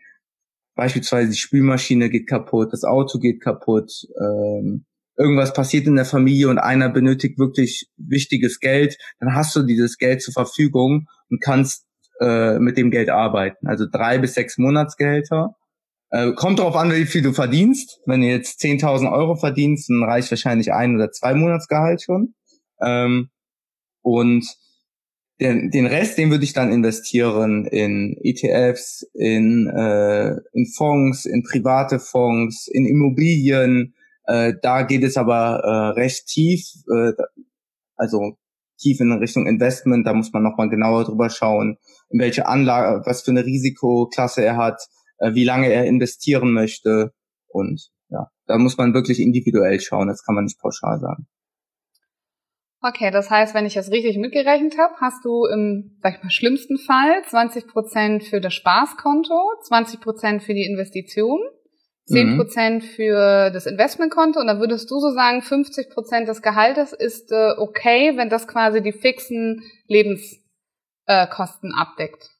Beispielsweise 0.76 1.32
die 1.32 1.38
Spülmaschine 1.38 2.10
geht 2.10 2.28
kaputt, 2.28 2.72
das 2.72 2.84
Auto 2.84 3.20
geht 3.20 3.42
kaputt, 3.42 4.08
ähm, 4.22 4.86
irgendwas 5.18 5.54
passiert 5.54 5.88
in 5.88 5.96
der 5.96 6.06
Familie 6.06 6.50
und 6.50 6.60
einer 6.60 6.90
benötigt 6.90 7.40
wirklich 7.40 7.88
wichtiges 7.98 8.60
Geld, 8.60 8.98
dann 9.20 9.34
hast 9.34 9.56
du 9.56 9.64
dieses 9.64 9.98
Geld 9.98 10.22
zur 10.22 10.34
Verfügung 10.34 11.08
und 11.30 11.42
kannst 11.42 11.86
äh, 12.22 12.60
mit 12.60 12.78
dem 12.78 12.92
Geld 12.92 13.10
arbeiten. 13.10 13.68
Also 13.68 13.86
drei 13.92 14.20
bis 14.20 14.36
sechs 14.36 14.58
Monatsgehälter. 14.58 15.56
Äh, 16.10 16.32
kommt 16.34 16.60
darauf 16.60 16.76
an, 16.76 16.92
wie 16.92 17.06
viel 17.06 17.22
du 17.22 17.34
verdienst. 17.34 18.00
Wenn 18.06 18.22
du 18.22 18.28
jetzt 18.28 18.62
10.000 18.62 19.12
Euro 19.12 19.36
verdienst, 19.36 19.90
dann 19.90 20.04
reicht 20.04 20.32
wahrscheinlich 20.32 20.72
ein 20.72 20.96
oder 20.96 21.12
zwei 21.12 21.34
Monatsgehalt 21.34 22.02
schon. 22.02 22.34
Ähm, 22.82 23.30
und 24.02 24.46
den, 25.40 25.70
den 25.70 25.86
Rest, 25.86 26.18
den 26.18 26.32
würde 26.32 26.44
ich 26.44 26.54
dann 26.54 26.72
investieren 26.72 27.66
in 27.66 28.18
ETFs, 28.24 29.06
in, 29.14 29.68
äh, 29.68 30.38
in 30.54 30.66
Fonds, 30.76 31.26
in 31.26 31.44
private 31.44 32.00
Fonds, 32.00 32.68
in 32.68 32.88
Immobilien, 32.88 33.94
äh, 34.28 34.54
da 34.62 34.84
geht 34.84 35.04
es 35.04 35.18
aber 35.18 35.62
äh, 35.64 36.00
recht 36.00 36.28
tief, 36.28 36.68
äh, 36.94 37.14
also 37.96 38.38
tief 38.78 39.00
in 39.00 39.12
Richtung 39.14 39.48
Investment. 39.48 40.06
Da 40.06 40.14
muss 40.14 40.34
man 40.34 40.44
nochmal 40.44 40.70
genauer 40.70 41.06
drüber 41.06 41.30
schauen, 41.30 41.78
in 42.10 42.20
welche 42.20 42.46
Anlage, 42.46 43.06
was 43.06 43.24
für 43.24 43.32
eine 43.32 43.46
Risikoklasse 43.46 44.44
er 44.44 44.58
hat, 44.58 44.82
äh, 45.20 45.34
wie 45.34 45.46
lange 45.46 45.72
er 45.72 45.86
investieren 45.86 46.52
möchte. 46.52 47.14
Und 47.48 47.90
ja, 48.10 48.28
da 48.46 48.58
muss 48.58 48.78
man 48.78 48.94
wirklich 48.94 49.20
individuell 49.22 49.80
schauen. 49.80 50.10
Das 50.10 50.24
kann 50.24 50.36
man 50.36 50.44
nicht 50.44 50.60
pauschal 50.60 51.00
sagen. 51.00 51.28
Okay, 52.82 53.10
das 53.10 53.32
heißt, 53.32 53.56
wenn 53.56 53.66
ich 53.66 53.74
das 53.74 53.92
richtig 53.92 54.18
mitgerechnet 54.18 54.78
habe, 54.78 54.94
hast 55.02 55.26
du 55.26 55.46
im, 55.46 55.98
sag 56.04 56.18
ich 56.18 56.24
mal, 56.24 56.30
schlimmsten 56.30 56.78
Fall 56.78 57.24
20 57.28 57.68
Prozent 57.68 58.24
für 58.24 58.40
das 58.40 58.54
Spaßkonto, 58.54 59.34
20 59.64 60.00
Prozent 60.00 60.44
für 60.44 60.54
die 60.54 60.66
Investition 60.66 61.40
10 62.08 62.32
mhm. 62.32 62.38
Prozent 62.38 62.84
für 62.84 63.50
das 63.52 63.66
Investmentkonto 63.66 64.40
und 64.40 64.48
dann 64.48 64.60
würdest 64.60 64.90
du 64.90 65.00
so 65.00 65.12
sagen, 65.12 65.42
50 65.42 65.90
Prozent 65.90 66.28
des 66.28 66.42
Gehaltes 66.42 66.94
ist 66.94 67.32
äh, 67.32 67.52
okay, 67.58 68.14
wenn 68.16 68.30
das 68.30 68.48
quasi 68.48 68.82
die 68.82 68.94
fixen 68.94 69.62
Lebenskosten 69.88 71.72
äh, 71.72 71.82
abdeckt. 71.82 72.32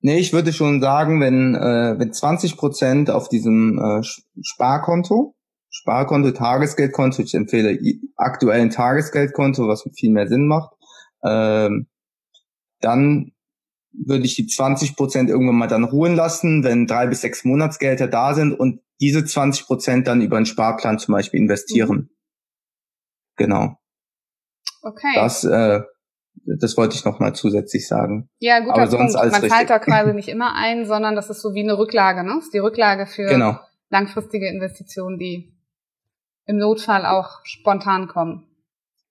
Nee, 0.00 0.18
ich 0.18 0.32
würde 0.32 0.52
schon 0.52 0.80
sagen, 0.80 1.20
wenn, 1.20 1.54
äh, 1.54 1.98
wenn 1.98 2.12
20 2.12 2.56
Prozent 2.56 3.08
auf 3.08 3.28
diesem 3.28 3.78
äh, 3.78 4.02
Sparkonto, 4.42 5.34
Sparkonto, 5.70 6.32
Tagesgeldkonto, 6.32 7.22
ich 7.22 7.34
empfehle 7.34 7.78
aktuell 8.16 8.60
ein 8.60 8.70
Tagesgeldkonto, 8.70 9.66
was 9.68 9.88
viel 9.96 10.10
mehr 10.10 10.26
Sinn 10.26 10.46
macht, 10.46 10.72
ähm, 11.24 11.86
dann 12.80 13.32
würde 13.96 14.24
ich 14.24 14.34
die 14.34 14.46
20 14.46 14.96
Prozent 14.96 15.30
irgendwann 15.30 15.56
mal 15.56 15.68
dann 15.68 15.84
ruhen 15.84 16.14
lassen, 16.16 16.64
wenn 16.64 16.86
drei 16.86 17.06
bis 17.06 17.20
sechs 17.20 17.44
Monatsgelder 17.44 18.08
da 18.08 18.34
sind 18.34 18.52
und 18.52 18.80
diese 19.00 19.24
20 19.24 19.66
Prozent 19.66 20.06
dann 20.06 20.20
über 20.20 20.36
einen 20.36 20.46
Sparplan 20.46 20.98
zum 20.98 21.12
Beispiel 21.12 21.40
investieren. 21.40 21.96
Mhm. 21.96 22.10
Genau. 23.36 23.78
Okay. 24.82 25.14
Das, 25.14 25.44
äh, 25.44 25.82
das 26.60 26.76
wollte 26.76 26.94
ich 26.94 27.04
noch 27.04 27.20
mal 27.20 27.34
zusätzlich 27.34 27.88
sagen. 27.88 28.28
Ja, 28.38 28.60
guter 28.60 28.74
Aber 28.74 28.86
sonst 28.86 29.14
Punkt. 29.14 29.16
Alles 29.16 29.32
Man 29.32 29.40
richtig. 29.42 29.58
zahlt 29.58 29.70
da 29.70 29.78
quasi 29.78 30.12
nicht 30.14 30.28
immer 30.28 30.54
ein, 30.54 30.86
sondern 30.86 31.14
das 31.16 31.30
ist 31.30 31.40
so 31.40 31.54
wie 31.54 31.62
eine 31.62 31.78
Rücklage, 31.78 32.22
ne? 32.24 32.32
Das 32.36 32.44
ist 32.44 32.54
die 32.54 32.58
Rücklage 32.58 33.06
für 33.06 33.26
genau. 33.26 33.58
langfristige 33.90 34.48
Investitionen, 34.48 35.18
die 35.18 35.52
im 36.46 36.58
Notfall 36.58 37.06
auch 37.06 37.40
spontan 37.44 38.08
kommen. 38.08 38.46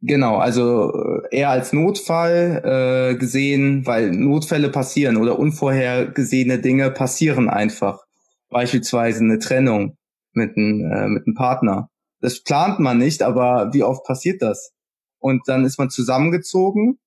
Genau, 0.02 0.38
also 0.38 0.92
äh, 0.92 1.13
eher 1.34 1.50
als 1.50 1.74
Notfall 1.74 2.62
äh, 2.64 3.16
gesehen, 3.16 3.86
weil 3.86 4.12
Notfälle 4.12 4.70
passieren 4.70 5.18
oder 5.18 5.40
unvorhergesehene 5.40 6.60
Dinge 6.60 6.92
passieren 6.92 7.50
einfach. 7.50 8.06
Beispielsweise 8.50 9.20
eine 9.22 9.40
Trennung 9.40 9.98
mit 10.34 10.56
einem, 10.56 10.92
äh, 10.92 11.08
mit 11.08 11.26
einem 11.26 11.36
Partner. 11.36 11.90
Das 12.22 12.42
plant 12.44 12.80
man 12.80 13.00
nicht, 13.00 13.24
aber 13.24 13.74
wie 13.74 13.84
oft 13.84 14.06
passiert 14.06 14.42
das? 14.42 14.74
Und 15.20 15.48
dann 15.48 15.66
ist 15.66 15.80
man 15.80 15.90
zusammengezogen, 15.90 17.00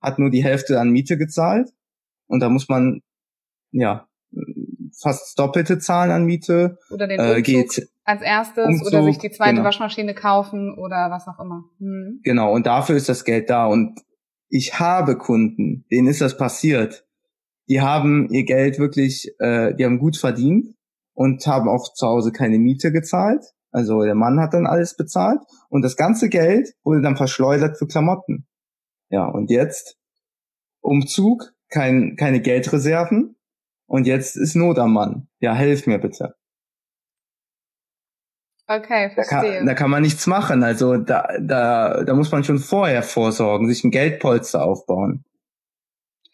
hat 0.00 0.18
nur 0.18 0.30
die 0.30 0.42
Hälfte 0.42 0.80
an 0.80 0.90
Miete 0.90 1.18
gezahlt 1.18 1.70
und 2.26 2.40
da 2.40 2.48
muss 2.48 2.68
man 2.68 3.02
ja 3.70 4.08
fast 4.98 5.38
doppelte 5.38 5.78
Zahlen 5.78 6.10
an 6.10 6.24
Miete. 6.24 6.78
Oder 6.90 7.06
den 7.06 7.20
Umzug 7.20 7.36
äh, 7.36 7.42
geht 7.42 7.88
als 8.04 8.22
erstes 8.22 8.66
Umzug, 8.66 8.86
oder 8.88 9.04
sich 9.04 9.18
die 9.18 9.30
zweite 9.30 9.54
genau. 9.54 9.64
Waschmaschine 9.64 10.14
kaufen 10.14 10.76
oder 10.78 11.10
was 11.10 11.26
auch 11.26 11.38
immer. 11.40 11.64
Hm. 11.78 12.20
Genau, 12.22 12.52
und 12.52 12.66
dafür 12.66 12.96
ist 12.96 13.08
das 13.08 13.24
Geld 13.24 13.50
da. 13.50 13.66
Und 13.66 14.00
ich 14.48 14.78
habe 14.78 15.16
Kunden, 15.16 15.84
denen 15.90 16.08
ist 16.08 16.20
das 16.20 16.36
passiert. 16.36 17.06
Die 17.68 17.80
haben 17.80 18.28
ihr 18.30 18.44
Geld 18.44 18.78
wirklich, 18.78 19.34
äh, 19.38 19.74
die 19.74 19.84
haben 19.84 19.98
gut 19.98 20.16
verdient 20.16 20.74
und 21.14 21.46
haben 21.46 21.68
auch 21.68 21.92
zu 21.94 22.06
Hause 22.06 22.30
keine 22.30 22.58
Miete 22.58 22.92
gezahlt. 22.92 23.44
Also 23.70 24.02
der 24.02 24.14
Mann 24.14 24.38
hat 24.38 24.54
dann 24.54 24.66
alles 24.66 24.96
bezahlt 24.96 25.40
und 25.68 25.82
das 25.82 25.96
ganze 25.96 26.28
Geld 26.28 26.74
wurde 26.84 27.00
dann 27.00 27.16
verschleudert 27.16 27.78
für 27.78 27.86
Klamotten. 27.86 28.46
Ja, 29.08 29.26
und 29.26 29.50
jetzt 29.50 29.96
Umzug, 30.80 31.54
kein, 31.70 32.16
keine 32.16 32.40
Geldreserven, 32.40 33.36
und 33.86 34.06
jetzt 34.06 34.36
ist 34.36 34.54
Not 34.54 34.78
am 34.78 34.92
Mann. 34.92 35.28
Ja, 35.40 35.54
helf 35.54 35.86
mir 35.86 35.98
bitte. 35.98 36.34
Okay, 38.66 39.10
verstehe. 39.10 39.40
Da 39.40 39.56
kann, 39.56 39.66
da 39.66 39.74
kann 39.74 39.90
man 39.90 40.02
nichts 40.02 40.26
machen. 40.26 40.62
Also 40.62 40.96
da, 40.96 41.28
da, 41.38 42.02
da 42.02 42.14
muss 42.14 42.32
man 42.32 42.44
schon 42.44 42.58
vorher 42.58 43.02
vorsorgen, 43.02 43.68
sich 43.68 43.84
ein 43.84 43.90
Geldpolster 43.90 44.64
aufbauen. 44.64 45.24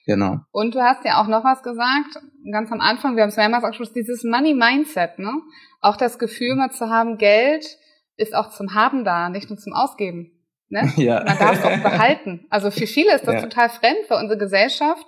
Genau. 0.06 0.38
Und 0.50 0.74
du 0.74 0.80
hast 0.80 1.04
ja 1.04 1.20
auch 1.20 1.28
noch 1.28 1.44
was 1.44 1.62
gesagt, 1.62 2.18
ganz 2.52 2.72
am 2.72 2.80
Anfang, 2.80 3.16
wir 3.16 3.22
haben 3.22 3.30
es 3.30 3.36
mehrmals 3.36 3.64
angesprochen, 3.64 3.92
dieses 3.94 4.24
Money 4.24 4.54
Mindset, 4.54 5.18
ne? 5.18 5.32
Auch 5.80 5.96
das 5.96 6.18
Gefühl 6.18 6.56
mal 6.56 6.70
zu 6.70 6.88
haben, 6.88 7.18
Geld 7.18 7.78
ist 8.16 8.34
auch 8.34 8.50
zum 8.50 8.74
Haben 8.74 9.04
da, 9.04 9.28
nicht 9.28 9.50
nur 9.50 9.58
zum 9.58 9.72
Ausgeben. 9.72 10.32
Ne? 10.68 10.92
Ja. 10.96 11.24
Man 11.24 11.38
darf 11.38 11.58
es 11.58 11.64
auch 11.64 11.82
behalten. 11.82 12.46
Also 12.50 12.70
für 12.70 12.86
viele 12.86 13.14
ist 13.14 13.26
das 13.26 13.34
ja. 13.34 13.42
total 13.42 13.68
fremd 13.70 14.06
für 14.06 14.16
unsere 14.16 14.38
Gesellschaft. 14.38 15.06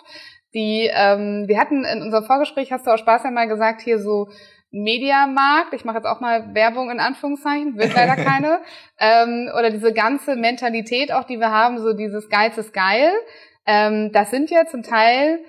Die, 0.55 0.91
ähm, 0.93 1.45
wir 1.47 1.59
hatten 1.59 1.85
in 1.85 2.03
unserem 2.03 2.25
Vorgespräch, 2.25 2.73
hast 2.73 2.87
du 2.87 2.91
auch 2.91 2.99
Spaß 2.99 3.25
ja 3.25 3.31
mal 3.31 3.49
gesagt, 3.49 3.81
hier 3.81 3.99
so 3.99 4.29
Mediamarkt, 4.73 5.75
ich 5.75 5.85
mache 5.85 5.99
jetzt 5.99 6.07
auch 6.07 6.21
mal 6.21 6.55
Werbung 6.55 6.91
in 6.91 6.99
Anführungszeichen, 6.99 7.77
wird 7.77 7.95
leider 7.95 8.17
keine, 8.25 8.61
ähm, 8.99 9.51
oder 9.57 9.71
diese 9.71 9.93
ganze 9.93 10.35
Mentalität 10.35 11.13
auch, 11.13 11.25
die 11.25 11.39
wir 11.39 11.51
haben, 11.51 11.79
so 11.79 11.93
dieses 11.93 12.29
Geiz 12.29 12.57
ist 12.59 12.73
geil, 12.73 13.13
ähm, 13.67 14.11
das 14.13 14.31
sind 14.31 14.51
ja 14.51 14.67
zum 14.67 14.83
Teil, 14.83 15.45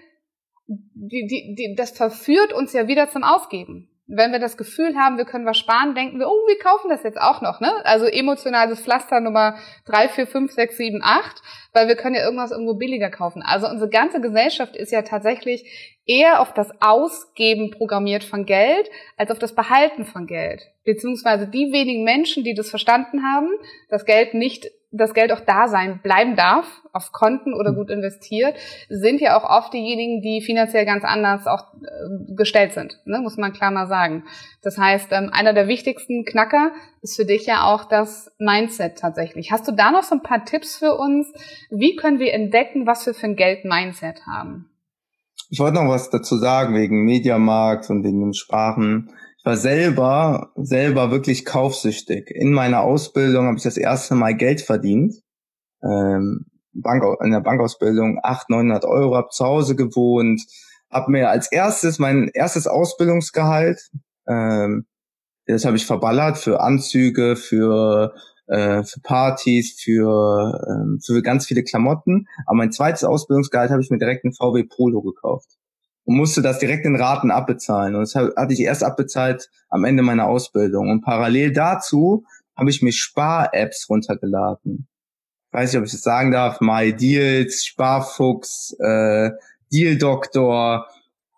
die, 0.68 1.28
die, 1.28 1.56
die, 1.56 1.76
das 1.76 1.92
verführt 1.92 2.54
uns 2.54 2.74
ja 2.74 2.88
wieder 2.88 3.10
zum 3.10 3.24
Ausgeben 3.24 3.90
wenn 4.06 4.32
wir 4.32 4.40
das 4.40 4.58
Gefühl 4.58 4.96
haben, 4.98 5.18
wir 5.18 5.26
können 5.26 5.46
was 5.46 5.58
sparen, 5.58 5.96
denken 5.96 6.20
wir, 6.20 6.28
oh, 6.28 6.48
wir 6.48 6.60
kaufen 6.60 6.90
das 6.90 7.04
jetzt 7.04 7.20
auch 7.20 7.42
noch, 7.42 7.62
ne? 7.62 7.72
Also 7.86 8.06
emotionales 8.06 8.82
Pflaster 8.82 9.22
Nummer 9.22 9.56
drei, 9.86 10.10
vier, 10.10 10.28
fünf, 10.28 10.52
sechs, 10.52 10.76
sieben, 10.78 11.02
acht, 11.02 11.42
weil 11.72 11.88
wir 11.88 11.96
können 11.96 12.16
ja 12.16 12.24
irgendwas 12.24 12.52
irgendwo 12.52 12.74
billiger 12.74 13.10
kaufen. 13.10 13.42
Also 13.42 13.68
unsere 13.68 13.90
ganze 13.90 14.20
Gesellschaft 14.20 14.76
ist 14.76 14.92
ja 14.92 15.04
tatsächlich 15.04 15.94
eher 16.06 16.42
auf 16.42 16.54
das 16.54 16.70
Ausgeben 16.82 17.72
programmiert 17.72 18.26
von 18.26 18.46
Geld, 18.46 18.90
als 19.16 19.32
auf 19.32 19.40
das 19.40 19.56
Behalten 19.56 20.04
von 20.04 20.28
Geld. 20.28 20.62
Beziehungsweise 20.84 21.48
die 21.48 21.72
wenigen 21.72 22.04
Menschen, 22.04 22.44
die 22.44 22.54
das 22.54 22.70
verstanden 22.70 23.24
haben, 23.24 23.50
das 23.90 24.06
Geld 24.06 24.34
nicht 24.34 24.68
das 24.94 25.14
Geld 25.14 25.32
auch 25.32 25.40
da 25.42 25.68
sein 25.68 26.00
bleiben 26.04 26.36
darf, 26.36 26.66
auf 26.94 27.12
Konten 27.12 27.54
oder 27.54 27.74
gut 27.74 27.90
investiert, 27.90 28.56
sind 28.90 29.20
ja 29.20 29.36
auch 29.36 29.44
oft 29.44 29.74
diejenigen, 29.74 30.22
die 30.22 30.42
finanziell 30.42 30.86
ganz 30.86 31.04
anders 31.04 31.48
auch 31.48 31.74
äh, 31.74 32.36
gestellt 32.36 32.74
sind, 32.74 33.00
ne? 33.06 33.20
muss 33.20 33.38
man 33.38 33.54
klar 33.54 33.72
mal 33.72 33.88
sagen. 33.88 34.24
Das 34.62 34.78
heißt, 34.78 35.12
ähm, 35.12 35.32
einer 35.34 35.54
der 35.54 35.68
wichtigsten 35.68 36.26
Knacker 36.26 36.72
ist 37.02 37.16
für 37.16 37.26
dich 37.26 37.48
ja 37.48 37.64
auch 37.64 37.86
das 37.86 38.32
Mindset 38.38 39.00
tatsächlich. 39.00 39.52
Hast 39.52 39.68
du 39.68 39.72
da 39.72 39.92
noch 39.92 40.04
so 40.04 40.16
ein 40.16 40.24
paar 40.24 40.46
Tipps 40.46 40.78
für 40.78 40.94
uns? 40.94 41.28
Wie 41.72 41.96
können 41.96 42.20
wir 42.20 42.34
entdecken, 42.34 42.86
was 42.86 43.06
wir 43.06 43.14
für 43.14 43.26
ein 43.26 43.36
Geld-Mindset 43.36 44.28
haben? 44.28 44.70
Ich 45.50 45.60
wollte 45.60 45.76
noch 45.76 45.90
was 45.90 46.10
dazu 46.10 46.38
sagen 46.38 46.76
wegen 46.76 47.04
Mediamarkt 47.04 47.90
und 47.90 48.04
wegen 48.04 48.22
den 48.22 48.34
Sprachen 48.34 49.12
war 49.44 49.58
selber, 49.58 50.52
selber 50.56 51.12
wirklich 51.12 51.46
kaufsüchtig. 51.46 52.32
In 52.32 52.54
meiner 52.54 52.82
Ausbildung 52.82 53.46
habe 53.46 53.58
ich 53.58 53.64
das 53.64 53.78
erste 53.78 54.16
Mal 54.16 54.36
Geld 54.36 54.62
verdient. 54.62 55.16
Ähm, 55.84 56.46
Bank, 56.74 57.04
in 57.24 57.32
der 57.32 57.42
Bankausbildung 57.42 58.20
800, 58.24 58.50
900 58.50 58.86
Euro, 58.86 59.16
habe 59.16 59.30
zu 59.30 59.46
Hause 59.46 59.76
gewohnt, 59.76 60.42
habe 60.90 61.12
mir 61.12 61.30
als 61.30 61.52
erstes 61.52 62.00
mein 62.00 62.30
erstes 62.34 62.68
Ausbildungsgehalt, 62.68 63.90
ähm, 64.28 64.86
das 65.46 65.66
habe 65.66 65.76
ich 65.76 65.86
verballert 65.86 66.38
für 66.38 66.62
Anzüge, 66.62 67.36
für 67.36 68.14
äh, 68.48 68.84
für 68.84 69.02
Partys, 69.02 69.80
für 69.80 70.62
ähm, 70.70 71.00
für 71.06 71.22
ganz 71.22 71.46
viele 71.46 71.64
Klamotten. 71.64 72.28
Aber 72.46 72.58
mein 72.58 72.72
zweites 72.72 73.04
Ausbildungsgehalt 73.04 73.72
habe 73.72 73.82
ich 73.82 73.90
mir 73.90 73.98
direkt 73.98 74.24
ein 74.26 74.34
VW 74.34 74.64
Polo 74.64 75.02
gekauft 75.02 75.58
und 76.06 76.18
musste 76.18 76.42
das 76.42 76.60
direkt 76.60 76.86
in 76.86 76.96
Raten 76.96 77.32
abbezahlen. 77.32 77.96
Und 77.96 78.02
das 78.02 78.16
hatte 78.16 78.54
ich 78.54 78.60
erst 78.60 78.84
abbezahlt 78.84 79.50
am 79.70 79.86
Ende 79.86 80.04
meiner 80.04 80.28
Ausbildung. 80.28 80.90
Und 80.90 81.02
parallel 81.02 81.54
dazu 81.54 82.26
habe 82.56 82.70
ich 82.70 82.82
mir 82.82 82.92
Spar-Apps 82.92 83.90
runtergeladen. 83.90 84.88
Weiß 85.52 85.72
nicht, 85.72 85.80
ob 85.80 85.86
ich 85.86 85.92
das 85.92 86.02
sagen 86.02 86.32
darf. 86.32 86.62
My 86.62 86.94
Deals, 86.94 87.64
Sparfuchs, 87.64 88.76
äh, 88.80 89.32
Deal 89.72 89.98
Doctor. 89.98 90.88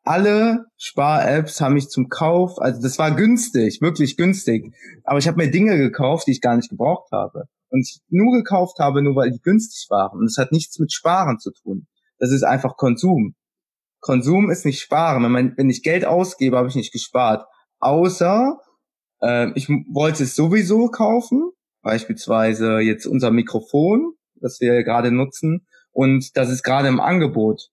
Alle 0.03 0.65
Spar-Apps 0.77 1.61
haben 1.61 1.73
mich 1.73 1.89
zum 1.89 2.09
Kauf, 2.09 2.59
also 2.59 2.81
das 2.81 2.99
war 2.99 3.15
günstig, 3.15 3.81
wirklich 3.81 4.17
günstig. 4.17 4.73
Aber 5.03 5.17
ich 5.17 5.27
habe 5.27 5.37
mir 5.37 5.49
Dinge 5.49 5.77
gekauft, 5.77 6.27
die 6.27 6.31
ich 6.31 6.41
gar 6.41 6.55
nicht 6.55 6.69
gebraucht 6.69 7.11
habe. 7.11 7.45
Und 7.69 7.81
ich 7.81 7.99
nur 8.09 8.31
gekauft 8.31 8.77
habe, 8.79 9.01
nur 9.01 9.15
weil 9.15 9.31
die 9.31 9.41
günstig 9.41 9.87
waren. 9.89 10.19
Und 10.19 10.25
es 10.25 10.37
hat 10.37 10.51
nichts 10.51 10.79
mit 10.79 10.93
Sparen 10.93 11.39
zu 11.39 11.51
tun. 11.51 11.87
Das 12.19 12.31
ist 12.31 12.43
einfach 12.43 12.77
Konsum. 12.77 13.35
Konsum 14.05 14.51
ist 14.51 14.65
nicht 14.65 14.81
sparen. 14.81 15.23
Wenn, 15.23 15.31
man, 15.31 15.53
wenn 15.57 15.69
ich 15.69 15.81
Geld 15.81 16.05
ausgebe, 16.05 16.57
habe 16.57 16.67
ich 16.67 16.75
nicht 16.75 16.93
gespart. 16.93 17.47
Außer 17.79 18.59
äh, 19.23 19.49
ich 19.55 19.67
wollte 19.67 20.21
es 20.21 20.35
sowieso 20.35 20.89
kaufen, 20.89 21.49
beispielsweise 21.81 22.77
jetzt 22.81 23.07
unser 23.07 23.31
Mikrofon, 23.31 24.13
das 24.35 24.61
wir 24.61 24.83
gerade 24.83 25.11
nutzen, 25.11 25.65
und 25.91 26.37
das 26.37 26.51
ist 26.51 26.61
gerade 26.61 26.87
im 26.87 26.99
Angebot. 26.99 27.69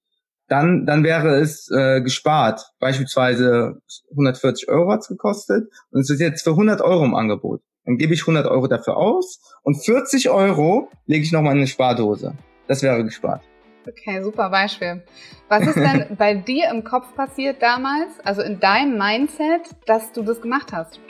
Dann, 0.49 0.87
dann 0.87 1.05
wäre 1.05 1.37
es 1.39 1.71
äh, 1.71 2.01
gespart. 2.01 2.73
Beispielsweise 2.79 3.83
140 4.13 4.71
Euro 4.71 4.91
hat's 4.91 5.09
gekostet 5.09 5.69
und 5.91 6.01
es 6.01 6.09
ist 6.09 6.21
jetzt 6.21 6.45
für 6.45 6.53
100 6.53 6.81
Euro 6.81 7.05
im 7.05 7.15
Angebot. 7.15 7.61
Dann 7.85 7.99
gebe 7.99 8.15
ich 8.15 8.23
100 8.23 8.47
Euro 8.47 8.69
dafür 8.69 8.97
aus 8.97 9.39
und 9.65 9.85
40 9.85 10.31
Euro 10.31 10.89
lege 11.05 11.25
ich 11.25 11.33
nochmal 11.33 11.53
in 11.53 11.59
eine 11.59 11.67
Spardose. 11.67 12.33
Das 12.69 12.83
wäre 12.83 13.05
gespart. 13.05 13.43
Okay, 13.87 14.23
super 14.23 14.49
Beispiel. 14.49 15.03
Was 15.49 15.67
ist 15.67 15.77
denn 15.77 16.07
bei 16.19 16.35
dir 16.35 16.71
im 16.71 16.85
Kopf 16.85 17.15
passiert 17.15 17.61
damals, 17.61 18.21
also 18.25 18.43
in 18.43 18.61
deinem 18.61 18.97
Mindset, 18.97 19.63
dass 19.87 20.13
du 20.13 20.23
das 20.23 20.41
gemacht 20.41 20.73
hast? 20.73 21.01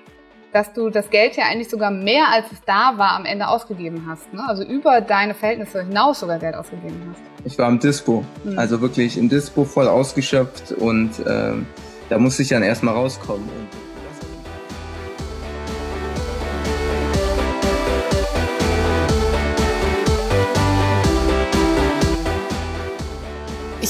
Dass 0.52 0.72
du 0.72 0.90
das 0.90 1.10
Geld 1.10 1.36
ja 1.36 1.44
eigentlich 1.44 1.68
sogar 1.68 1.90
mehr 1.90 2.28
als 2.30 2.50
es 2.52 2.60
da 2.66 2.94
war 2.96 3.12
am 3.12 3.24
Ende 3.24 3.48
ausgegeben 3.48 4.06
hast. 4.06 4.32
Ne? 4.32 4.42
Also 4.46 4.64
über 4.64 5.00
deine 5.00 5.34
Verhältnisse 5.34 5.84
hinaus 5.84 6.20
sogar 6.20 6.38
Geld 6.38 6.54
ausgegeben 6.54 7.00
hast. 7.10 7.22
Ich 7.44 7.58
war 7.58 7.68
im 7.68 7.78
Dispo, 7.78 8.24
hm. 8.44 8.58
also 8.58 8.80
wirklich 8.80 9.16
im 9.16 9.28
Dispo 9.28 9.64
voll 9.64 9.88
ausgeschöpft 9.88 10.72
und 10.72 11.10
ähm, 11.26 11.66
da 12.08 12.18
musste 12.18 12.42
ich 12.42 12.48
dann 12.48 12.62
erstmal 12.62 12.94
rauskommen. 12.94 13.48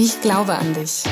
Ich 0.00 0.20
glaube 0.20 0.54
an 0.54 0.74
dich. 0.74 1.02